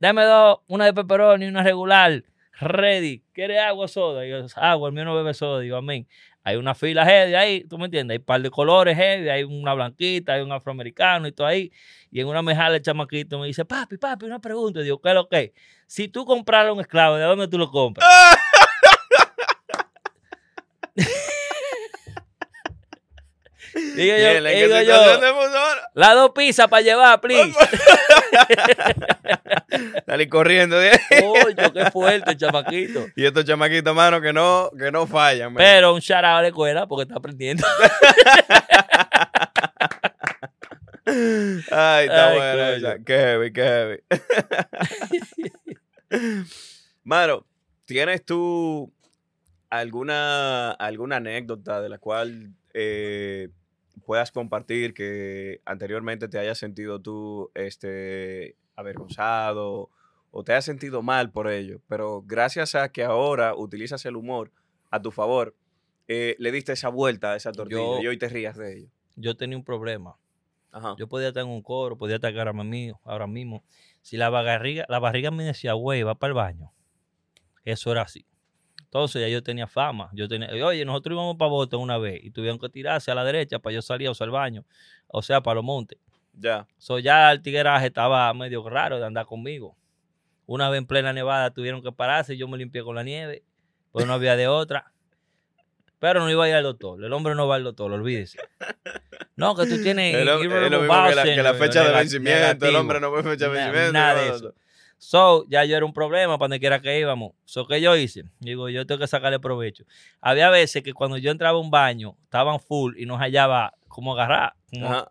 [0.00, 2.24] Dame dos, una de pepperoni y una regular.
[2.60, 3.22] Ready.
[3.32, 4.22] ¿Quieres agua soda?
[4.22, 5.60] Digo, agua, el mío no bebe soda.
[5.60, 6.08] Digo, amén.
[6.44, 8.14] Hay una fila heavy ahí, ¿tú me entiendes?
[8.14, 11.70] Hay un par de colores heavy, hay una blanquita, hay un afroamericano y todo ahí.
[12.10, 14.80] Y en una mejada el chamaquito me dice, papi, papi, una pregunta.
[14.80, 15.52] Digo, ¿qué es lo que?
[15.86, 18.06] Si tú compraras un esclavo, ¿de dónde tú lo compras?
[23.74, 24.96] digo yo, Bien, ¿en qué digo yo,
[25.94, 27.52] las dos pizzas para llevar, please.
[30.06, 30.98] Salí corriendo de ahí.
[31.20, 33.06] Coño, qué fuerte, chamaquito.
[33.16, 35.52] Y estos chamaquitos, mano, que no, que no fallan.
[35.52, 35.62] man.
[35.62, 37.66] Pero un shout out a la escuela porque está aprendiendo.
[41.70, 42.76] Ay, está Ay, buena coño.
[42.76, 42.98] esa.
[43.04, 43.98] Qué heavy, qué heavy.
[47.04, 47.46] Mano,
[47.86, 48.92] ¿tienes tú
[49.70, 53.48] alguna, alguna anécdota de la cual eh,
[54.04, 59.90] puedas compartir que anteriormente te hayas sentido tú este, avergonzado
[60.30, 64.52] o te hayas sentido mal por ello, pero gracias a que ahora utilizas el humor
[64.90, 65.54] a tu favor,
[66.06, 68.88] eh, le diste esa vuelta a esa tortilla Yo- y hoy te rías de ello?
[69.16, 70.16] Yo tenía un problema.
[70.70, 70.94] Ajá.
[70.98, 73.64] Yo podía estar en un coro, podía estar ahora mismo, ahora mismo.
[74.02, 76.72] Si la barriga, la barriga me decía, güey, va para el baño.
[77.64, 78.24] Eso era así.
[78.84, 80.08] Entonces ya yo tenía fama.
[80.12, 83.24] Yo tenía, oye, nosotros íbamos para Boston una vez y tuvieron que tirarse a la
[83.24, 84.64] derecha para yo salir a usar el baño.
[85.08, 85.98] O sea, para los montes.
[86.40, 86.66] Ya.
[86.78, 89.76] So, ya el tigueraje estaba medio raro de andar conmigo.
[90.46, 93.42] Una vez en plena nevada tuvieron que pararse y yo me limpié con la nieve,
[93.92, 94.92] pues no había de otra.
[95.98, 97.02] Pero no iba a ir al doctor.
[97.04, 98.38] El hombre no va al doctor, olvídese.
[99.36, 100.14] No, que tú tienes.
[100.14, 103.00] Es lo, es irritable lo mismo que la, que la fecha de vencimiento, el hombre
[103.00, 103.92] no ve fecha de vencimiento.
[103.92, 104.54] nada de eso.
[104.98, 107.32] So, ya yo era un problema para donde quiera que íbamos.
[107.44, 108.24] So, ¿qué yo hice?
[108.40, 109.84] Digo, yo tengo que sacarle provecho.
[110.20, 114.12] Había veces que cuando yo entraba a un baño, estaban full y no hallaba cómo
[114.12, 114.54] agarrar.
[114.70, 115.08] como.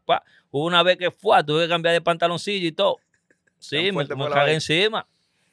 [0.49, 2.99] Hubo una vez que fue, tuve que cambiar de pantaloncillo y todo.
[3.59, 5.05] Sí, me, me cagué encima.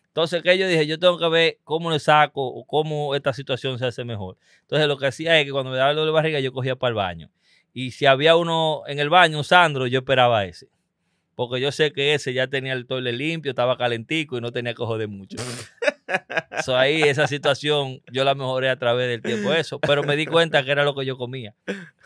[0.07, 3.77] Entonces, que yo dije, yo tengo que ver cómo le saco o cómo esta situación
[3.81, 4.37] se hace mejor.
[4.61, 6.77] Entonces, lo que hacía es que cuando me daba el dolor de barriga, yo cogía
[6.77, 7.31] para el baño.
[7.73, 10.69] Y si había uno en el baño, un Sandro, yo esperaba ese.
[11.35, 14.75] Porque yo sé que ese ya tenía el toile limpio, estaba calentico y no tenía
[14.75, 15.37] que joder mucho.
[16.63, 20.27] So, ahí esa situación yo la mejoré a través del tiempo eso, pero me di
[20.27, 21.55] cuenta que era lo que yo comía.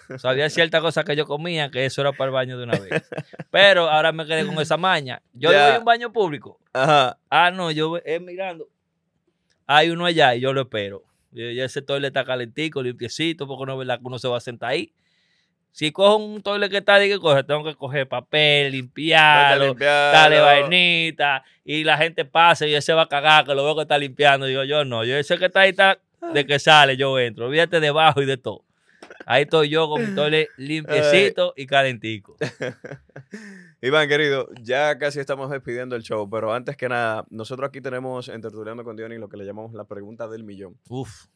[0.09, 2.65] O sea, había ciertas cosas que yo comía que eso era para el baño de
[2.65, 3.03] una vez.
[3.51, 5.21] Pero ahora me quedé con esa maña.
[5.35, 6.59] Yo voy a un baño público.
[6.73, 7.19] Ajá.
[7.29, 8.69] Ah, no, yo es mirando.
[9.67, 11.05] Hay uno allá y yo lo espero.
[11.33, 14.39] Y ya ese toile está calentico, limpiecito, porque no es verdad que uno se va
[14.39, 14.93] a sentar ahí.
[15.73, 20.19] Si cojo un toile que está ahí, que coge, tengo que coger papel, limpiarlo, limpiarlo.
[20.19, 23.77] dale vainita, y la gente pasa y él se va a cagar, que lo veo
[23.77, 24.47] que está limpiando.
[24.47, 25.99] Digo, yo no, yo ese que está ahí está
[26.33, 27.47] de que sale, yo entro.
[27.47, 28.65] Olvídate debajo y de todo.
[29.27, 32.37] Ahí estoy yo con mi toile limpiecito y calentico.
[33.83, 38.29] Iván, querido, ya casi estamos despidiendo el show, pero antes que nada, nosotros aquí tenemos
[38.29, 40.77] en Tertuliando con Diony lo que le llamamos la pregunta del millón.
[40.89, 41.27] Uf.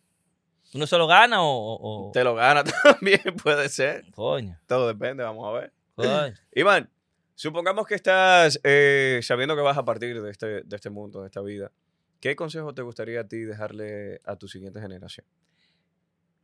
[0.75, 2.11] ¿Uno se lo gana o...?
[2.13, 4.11] Te lo gana también, puede ser.
[4.13, 5.73] Coño, Todo depende, vamos a ver.
[5.95, 6.35] coño.
[6.53, 6.91] Iván,
[7.35, 11.27] supongamos que estás eh, sabiendo que vas a partir de este, de este mundo, de
[11.27, 11.71] esta vida.
[12.21, 15.27] ¿Qué consejo te gustaría a ti dejarle a tu siguiente generación?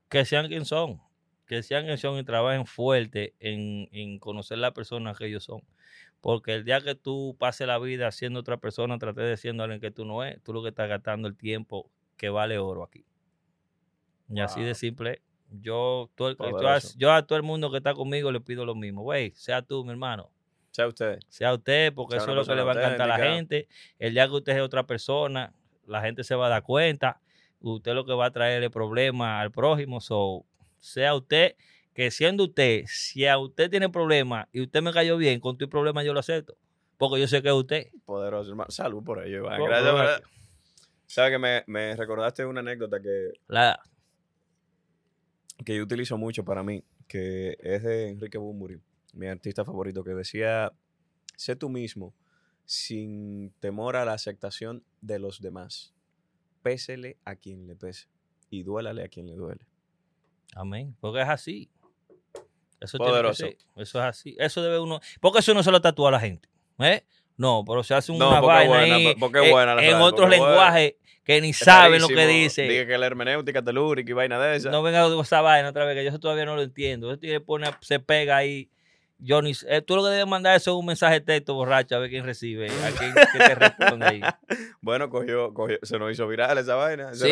[0.08, 1.00] que sean quien son,
[1.46, 5.62] que sean quien son y trabajen fuerte en, en conocer la persona que ellos son.
[6.20, 9.80] Porque el día que tú pases la vida siendo otra persona, trates de siendo alguien
[9.80, 13.04] que tú no es, tú lo que estás gastando el tiempo que vale oro aquí.
[14.30, 15.22] Y así de simple.
[15.50, 18.74] Yo, todo el- has- yo a todo el mundo que está conmigo le pido lo
[18.74, 19.02] mismo.
[19.02, 20.30] Güey, sea tú, mi hermano.
[20.70, 21.18] Sea usted.
[21.28, 23.68] Sea usted, porque Sea eso es lo que le va a encantar a la gente.
[23.98, 25.52] El día que usted es otra persona,
[25.86, 27.20] la gente se va a dar cuenta.
[27.60, 30.00] Usted lo que va a traerle problemas al prójimo.
[30.00, 30.44] So,
[30.76, 31.56] sea usted,
[31.94, 35.68] que siendo usted, si a usted tiene problemas y usted me cayó bien, con tu
[35.68, 36.54] problema yo lo acepto.
[36.98, 37.86] Porque yo sé que es usted.
[38.04, 38.70] Poderoso, hermano.
[38.70, 39.60] Salud por ello, Iván.
[39.64, 40.22] Gracias.
[41.06, 43.80] Sabes que me, me recordaste una anécdota que, La,
[45.64, 48.80] que yo utilizo mucho para mí, que es de Enrique Bunbury,
[49.14, 50.72] mi artista favorito, que decía,
[51.36, 52.14] sé tú mismo
[52.64, 55.94] sin temor a la aceptación de los demás.
[56.62, 58.08] Pésele a quien le pese
[58.50, 59.66] y duélale a quien le duele.
[60.54, 60.94] amén.
[61.00, 61.70] Porque es así.
[62.80, 63.44] Eso tiene que Poderoso.
[63.46, 63.56] ser.
[63.76, 64.36] Eso es así.
[64.38, 65.00] Eso debe uno.
[65.20, 66.48] Porque eso no se lo tatúa a la gente.
[66.78, 67.04] ¿eh?
[67.38, 69.94] No, pero se hace No, una porque vaina buena, ahí, porque eh, buena la en
[69.94, 70.46] otros porque buena.
[70.52, 72.62] lenguajes que ni saben lo que dice.
[72.62, 74.70] Dije que la hermenéutica telúrica y vaina de esa.
[74.70, 77.18] No venga con esa vaina otra vez, que yo eso todavía no lo entiendo.
[77.46, 78.68] Pone, se pega ahí.
[79.20, 81.96] Yo ni, eh, tú lo que debes mandar eso es un mensaje de texto borracho
[81.96, 84.20] a ver quién recibe, a quién que te responde ahí.
[84.80, 87.12] Bueno, cogió, cogió, se nos hizo viral esa vaina.
[87.12, 87.28] Sí.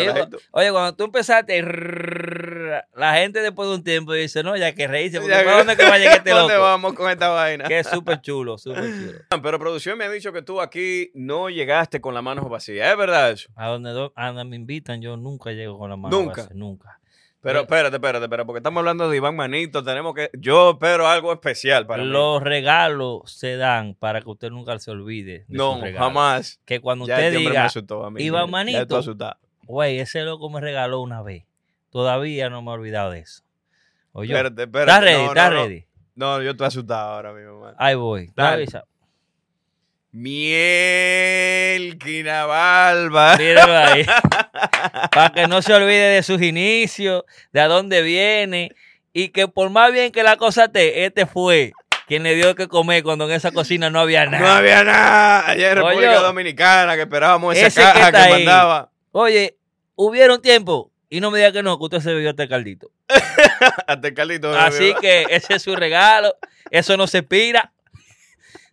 [0.50, 5.20] Oye, cuando tú empezaste, la gente después de un tiempo dice, no, ya que reírse,
[5.20, 6.64] porque Ya ¿para dónde que va a llegar este ¿Dónde loco?
[6.64, 7.64] vamos con esta vaina?
[7.66, 9.18] Que es súper chulo, súper chulo.
[9.42, 12.90] Pero producción me ha dicho que tú aquí no llegaste con las manos vacías.
[12.90, 13.48] ¿Es verdad eso?
[13.56, 16.42] A donde, do- a donde me invitan, yo nunca llego con la mano Nunca.
[16.42, 17.00] vacía, nunca.
[17.46, 17.62] Pero Eh.
[17.62, 19.84] espérate, espérate, espérate, porque estamos hablando de Iván Manito.
[19.84, 20.30] Tenemos que.
[20.36, 22.08] Yo espero algo especial para mí.
[22.08, 25.44] Los regalos se dan para que usted nunca se olvide.
[25.46, 26.60] de No, jamás.
[26.64, 28.22] Que cuando Ya usted este hombre me diga, asustó a mí.
[28.22, 29.00] Iván Manito.
[29.62, 31.44] güey, ese loco me regaló una vez.
[31.90, 33.42] Todavía no me he olvidado de eso.
[34.12, 34.90] Oye, Espérate, espérate.
[34.90, 35.22] ¿estás ready?
[35.22, 35.62] No, ¿Estás no, no.
[35.62, 35.84] ready?
[36.14, 37.74] No, yo estoy asustado ahora mismo, man.
[37.78, 38.30] Ahí voy.
[38.34, 38.54] Dale.
[38.62, 38.84] Avisa.
[40.16, 43.36] Miel Quinabalba.
[43.36, 44.06] Míralo ahí.
[45.12, 48.72] Para que no se olvide de sus inicios, de a dónde viene.
[49.12, 51.72] Y que por más bien que la cosa esté, este fue.
[52.06, 54.42] quien le dio que comer cuando en esa cocina no había nada.
[54.42, 55.50] No había nada.
[55.50, 58.90] Allá en República Oye, Dominicana que esperábamos esa que caja que, mandaba.
[59.12, 59.58] Oye,
[59.96, 62.90] hubieron tiempo y no me diga que no, que usted se bebió este caldito.
[63.86, 64.50] Hasta el Carlito.
[64.58, 66.34] Así que ese es su regalo.
[66.70, 67.74] Eso no se pira.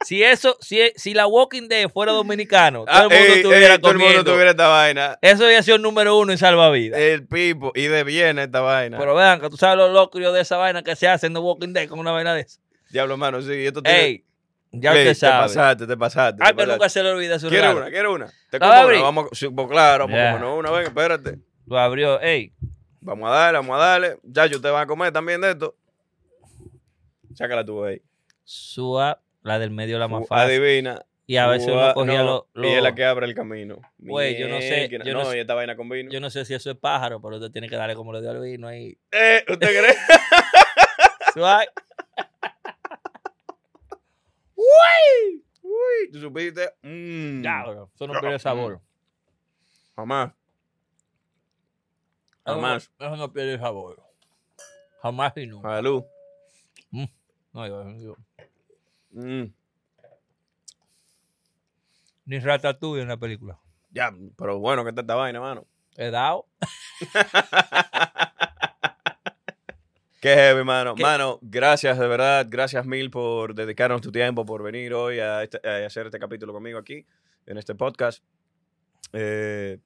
[0.04, 3.74] Si eso, si, si la Walking Dead fuera dominicano, todo el mundo Ah, ey, estuviera
[3.76, 4.32] ey, todo el mundo comiendo.
[4.32, 5.18] tuviera esta vaina.
[5.22, 6.99] Eso ya sido el número uno en salvavidas.
[6.99, 7.72] El pipo.
[7.76, 8.97] Y de bien esta vaina.
[8.97, 11.74] Pero vean, que tú sabes los locos de esa vaina que se hacen de Walking
[11.74, 12.60] Dead con una vaina de esa.
[12.89, 13.66] Diablo, mano, sí.
[13.66, 13.99] Esto tiene...
[14.01, 14.26] Ey,
[14.72, 15.43] ya usted Te sabe.
[15.43, 16.43] pasaste, te pasaste.
[16.43, 17.82] Ah, te que nunca se le olvida su ¿Quieres regalo.
[17.82, 17.89] una?
[17.91, 18.26] ¿Quieres una?
[18.49, 19.01] ¿Te ¿La como una?
[19.01, 20.32] Vamos, sí, pues claro, pues Ya.
[20.34, 21.39] como no una, ven, espérate.
[21.68, 22.20] Lo abrió.
[22.22, 22.51] Ey,
[23.06, 24.18] Vamos a darle, vamos a darle.
[24.24, 25.76] Ya, yo te van a comer también de esto.
[27.34, 28.01] Sácala tú ahí.
[28.43, 30.56] Sua, la del medio la más fácil.
[30.56, 31.06] Adivina.
[31.26, 32.66] Y a veces uno cogía no, los...
[32.66, 33.80] Y es la que abre el camino.
[33.98, 36.12] Güey, yo no sé, yo no y esta vaina con vino.
[36.12, 38.32] Yo no sé si eso es pájaro, pero usted tiene que darle como le dio
[38.32, 38.98] al vino ahí.
[39.12, 39.96] Eh, ¿Usted cree?
[41.34, 41.68] Suave.
[44.56, 46.74] Uy, ¿tú supiste?
[46.82, 47.46] Mm.
[47.46, 48.82] Eso no pierde sabor.
[49.96, 50.32] Jamás.
[50.32, 50.36] Eso
[52.46, 52.91] no- Jamás.
[53.00, 54.04] Eso no pierde sabor.
[55.02, 55.70] Jamás y nunca.
[55.70, 56.04] Salud.
[57.54, 58.18] No, yo- yo-
[59.14, 59.43] Mm.
[62.26, 63.59] ni ratatouille en la película.
[63.91, 65.66] Ya, pero bueno, ¿qué tal esta vaina, mano?
[65.97, 66.47] He dado.
[70.22, 70.95] Qué heavy, mano.
[70.95, 71.03] ¿Qué?
[71.03, 72.47] Mano, gracias, de verdad.
[72.49, 76.53] Gracias mil por dedicarnos tu tiempo, por venir hoy a, este- a hacer este capítulo
[76.53, 77.05] conmigo aquí,
[77.45, 78.24] en este podcast.
[79.11, 79.80] Eh,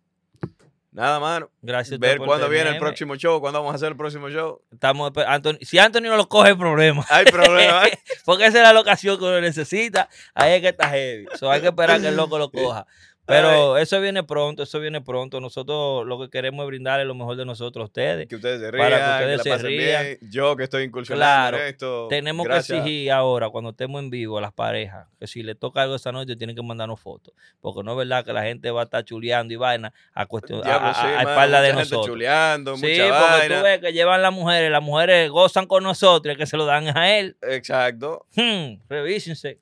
[0.97, 1.49] nada, mano.
[1.61, 1.99] Gracias.
[1.99, 4.61] Ver cuándo viene el próximo show, cuándo vamos a hacer el próximo show.
[4.71, 7.05] Estamos, Anthony- si Anthony no lo coge, el problema.
[7.09, 7.85] Hay problema.
[7.85, 7.97] ¿eh?
[8.25, 10.09] Porque esa es la locación que uno necesita.
[10.33, 11.27] Ahí es que está heavy.
[11.39, 12.85] So, hay que esperar que el loco lo coja.
[13.27, 15.39] Pero eso viene pronto, eso viene pronto.
[15.41, 18.27] Nosotros lo que queremos es brindarle lo mejor de nosotros a ustedes.
[18.27, 20.03] que ustedes se rían, Para que que, ustedes la se rían.
[20.05, 20.17] bien.
[20.31, 22.07] Yo que estoy incursionando Claro, en esto.
[22.09, 22.67] Tenemos gracias.
[22.67, 25.95] que exigir ahora, cuando estemos en vivo, a las parejas, que si le toca algo
[25.95, 27.33] esa noche, tienen que mandarnos fotos.
[27.59, 30.61] Porque no es verdad que la gente va a estar chuleando y vaina a cuestión
[30.61, 32.05] a, Diablo, a- sí, a mano, espalda de nosotros.
[32.07, 33.57] chuleando, Sí, mucha porque vaina.
[33.57, 36.65] tú ves que llevan las mujeres, las mujeres gozan con nosotros, y que se lo
[36.65, 37.35] dan a él.
[37.41, 38.25] Exacto.
[38.35, 39.59] Hmm, revísense.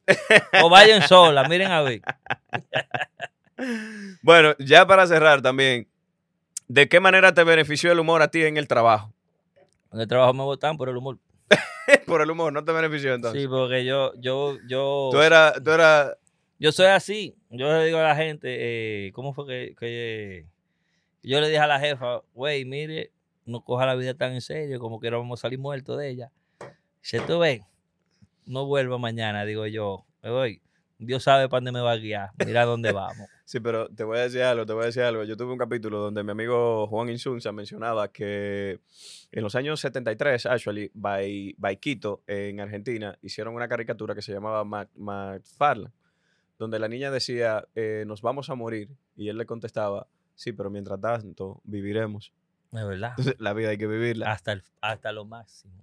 [0.61, 2.01] o vayan solas, miren a ver.
[4.22, 5.88] Bueno, ya para cerrar también,
[6.68, 9.14] ¿de qué manera te benefició el humor a ti en el trabajo?
[9.91, 11.20] En el trabajo me votan por el humor.
[12.08, 13.39] Por el humor, ¿no te benefició entonces?
[13.39, 16.18] Sí, porque yo, yo, yo, Tú eras, tú eras,
[16.58, 17.36] yo soy así.
[17.51, 20.45] Yo le digo a la gente, eh, ¿cómo fue que, que
[21.22, 23.12] yo le dije a la jefa, güey, mire,
[23.45, 26.32] no coja la vida tan en serio como que vamos a salir muertos de ella.
[27.01, 27.62] Si tú ves,
[28.45, 30.06] no vuelva mañana, digo yo.
[30.24, 30.62] Oye,
[30.98, 32.32] Dios sabe para dónde me va a guiar.
[32.46, 33.28] Mira dónde vamos.
[33.46, 35.24] sí, pero te voy a decir algo, te voy a decir algo.
[35.26, 38.80] Yo tuve un capítulo donde mi amigo Juan Insunza mencionaba que
[39.32, 44.32] en los años 73, actually, by, by Quito, en Argentina, hicieron una caricatura que se
[44.32, 44.64] llamaba
[44.96, 45.91] McFarlane,
[46.58, 50.70] donde la niña decía, eh, nos vamos a morir, y él le contestaba, sí, pero
[50.70, 52.32] mientras tanto, viviremos.
[52.72, 53.10] Es verdad.
[53.12, 54.32] Entonces, la vida hay que vivirla.
[54.32, 55.74] hasta, el- hasta lo máximo.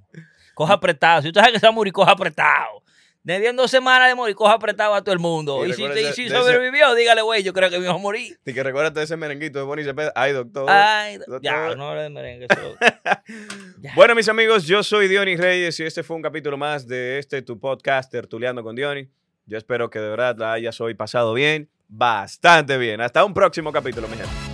[0.54, 1.22] Coja apretado.
[1.22, 2.82] Si usted sabe que se va a morir, coja apretado.
[3.24, 5.64] Dos semanas de morir, coja apretado a todo el mundo.
[5.64, 8.36] Y Y, si, ese- sobrevivió, dígale, güey, yo creo que me iba a morir.
[8.44, 10.12] Y que recuérdate de ese merenguito de Bonnie Cepeda.
[10.16, 10.68] Ay, doctor.
[10.68, 11.40] Ay, doctor.
[11.40, 12.46] ya, no hable de merengue.
[13.94, 17.42] Bueno, mis amigos, yo soy Diony Reyes y este fue un capítulo más de este
[17.42, 19.08] tu podcast Tertuleando con Diony.
[19.46, 23.00] Yo espero que de verdad la hayas hoy pasado bien, bastante bien.
[23.00, 24.51] Hasta un próximo capítulo, mi gente.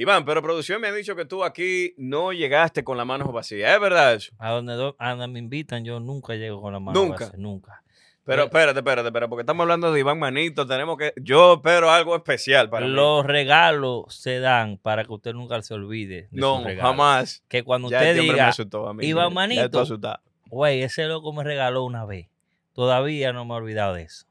[0.00, 3.74] Iván, pero producción me ha dicho que tú aquí no llegaste con las manos vacías.
[3.74, 4.32] ¿Es verdad eso?
[4.38, 6.98] A donde, do- a donde me invitan, yo nunca llego con la mano.
[7.02, 7.24] Nunca.
[7.26, 7.82] vacía, nunca.
[8.24, 10.66] Pero Eh, espérate, espérate, espérate, porque estamos hablando de Iván Manito.
[10.66, 11.14] Tenemos que.
[11.16, 12.92] Yo espero algo especial para mí.
[12.92, 16.28] Los regalos se dan para que usted nunca se olvide.
[16.30, 17.42] De No, jamás.
[17.48, 19.06] Que cuando Ya usted este hombre me diga, asustó a mí.
[19.06, 19.62] Iván Manito.
[19.64, 20.20] estoy asustado.
[20.50, 22.28] güey, ese loco me regaló una vez.
[22.74, 24.26] Todavía no me he olvidado de eso.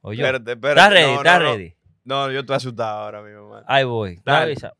[0.00, 0.80] Oye, Espérate, espérate.
[0.80, 1.12] ¿estás ready?
[1.12, 1.52] No, ¿Estás no, no.
[1.52, 1.74] ready?
[2.04, 3.64] No, yo estoy asustado ahora mismo, man.
[3.66, 4.20] Ahí voy.
[4.24, 4.44] Dale.
[4.52, 4.74] Avisa.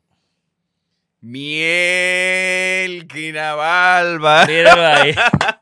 [1.27, 4.45] Miel, Quinabalba.
[4.47, 5.14] Míralo ahí.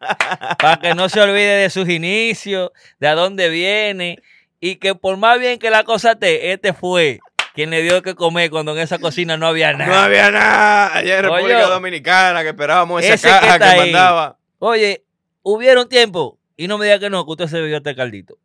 [0.58, 4.18] Para que no se olvide de sus inicios, de a dónde viene.
[4.58, 7.20] Y que por más bien que la cosa esté, este fue
[7.54, 10.04] quien le dio que comer cuando en esa cocina no había No nada.
[10.04, 10.96] había nada.
[10.96, 11.66] Allá en República Oye.
[11.74, 14.38] Dominicana que esperábamos esa que caja que, mandaba.
[14.58, 15.04] Oye,
[15.42, 16.38] hubieron tiempo.
[16.56, 18.36] Y no me diga que no, que usted se bebió este caldito.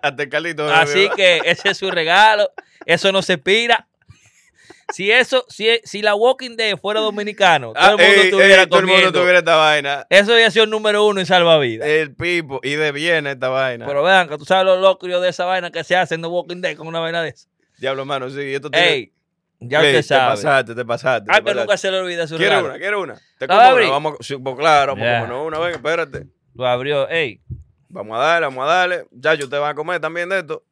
[0.00, 0.68] Hasta el Carlito.
[0.74, 2.48] Así que ese es su regalo.
[2.86, 3.88] Eso no se pira.
[4.92, 8.62] Si eso, si, si la Walking Dead fuera dominicano, todo Ah, el mundo ey, estuviera
[8.62, 10.06] ey, todo el mundo tuviera esta vaina.
[10.10, 11.88] Eso ya sido el número uno en salvavidas.
[11.88, 12.60] El pipo.
[12.62, 13.86] Y de bien esta vaina.
[13.86, 16.60] Pero vean, que tú sabes los locrios de esa vaina que se hacen de Walking
[16.60, 17.48] Dead con una vaina de esa.
[17.78, 18.54] Diablo, mano, sí.
[18.54, 19.12] Esto tiene- Ey,
[19.60, 20.30] ya Ey, usted Te sabe.
[20.36, 21.30] pasaste, te pasaste.
[21.30, 22.68] Ah, te que nunca se le olvida su ¿Quiere regalo.
[22.68, 22.78] una?
[22.78, 23.14] ¿Quiere una?
[23.38, 23.90] ¿Te ¿La como una?
[23.90, 25.58] Vamos, sí, pues claro, vamos a comernos una.
[25.58, 26.26] Ven, espérate.
[26.54, 27.08] Lo abrió.
[27.08, 27.40] Ey,
[27.92, 29.04] Vamos a darle, vamos a darle.
[29.10, 30.62] Ya, yo te van a comer también de esto.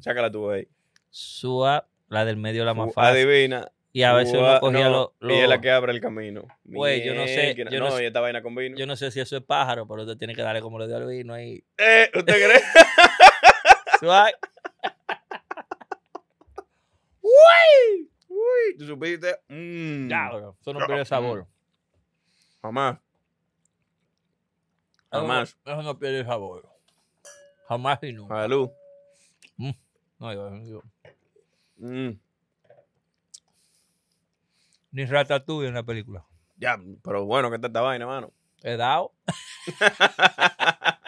[0.00, 0.66] Sácala tú ahí.
[1.10, 3.16] Sua, la del medio la más Uh, fácil.
[3.28, 3.70] Adivina.
[3.92, 5.32] Y a veces uno cogía no, los...
[5.32, 6.46] Y es la que abre el camino.
[6.64, 8.04] Güey, yo no sé, yo no, no sé.
[8.04, 8.76] y esta vaina con vino.
[8.76, 10.96] Yo no sé si eso es pájaro, pero usted tiene que darle como le dio
[10.98, 11.64] al vino ahí.
[11.78, 12.60] Eh, ¿Usted cree?
[14.00, 14.34] Suave.
[17.20, 19.36] Uy, ¿tú supiste?
[19.48, 20.08] Mm.
[20.08, 21.46] Ya, bro, eso no pierde sabor.
[22.62, 22.98] Jamás.
[25.10, 25.56] Eso no- Jamás.
[25.64, 26.68] Eso no pierde sabor.
[27.68, 28.34] Jamás y nunca.
[28.36, 28.70] Salud.
[30.20, 30.82] No, yo, yo-
[31.78, 32.18] Mm.
[34.90, 36.24] ni Ratatouille en la película.
[36.56, 38.32] Ya, pero bueno, ¿qué tal esta vaina, mano?
[38.62, 39.12] He dado.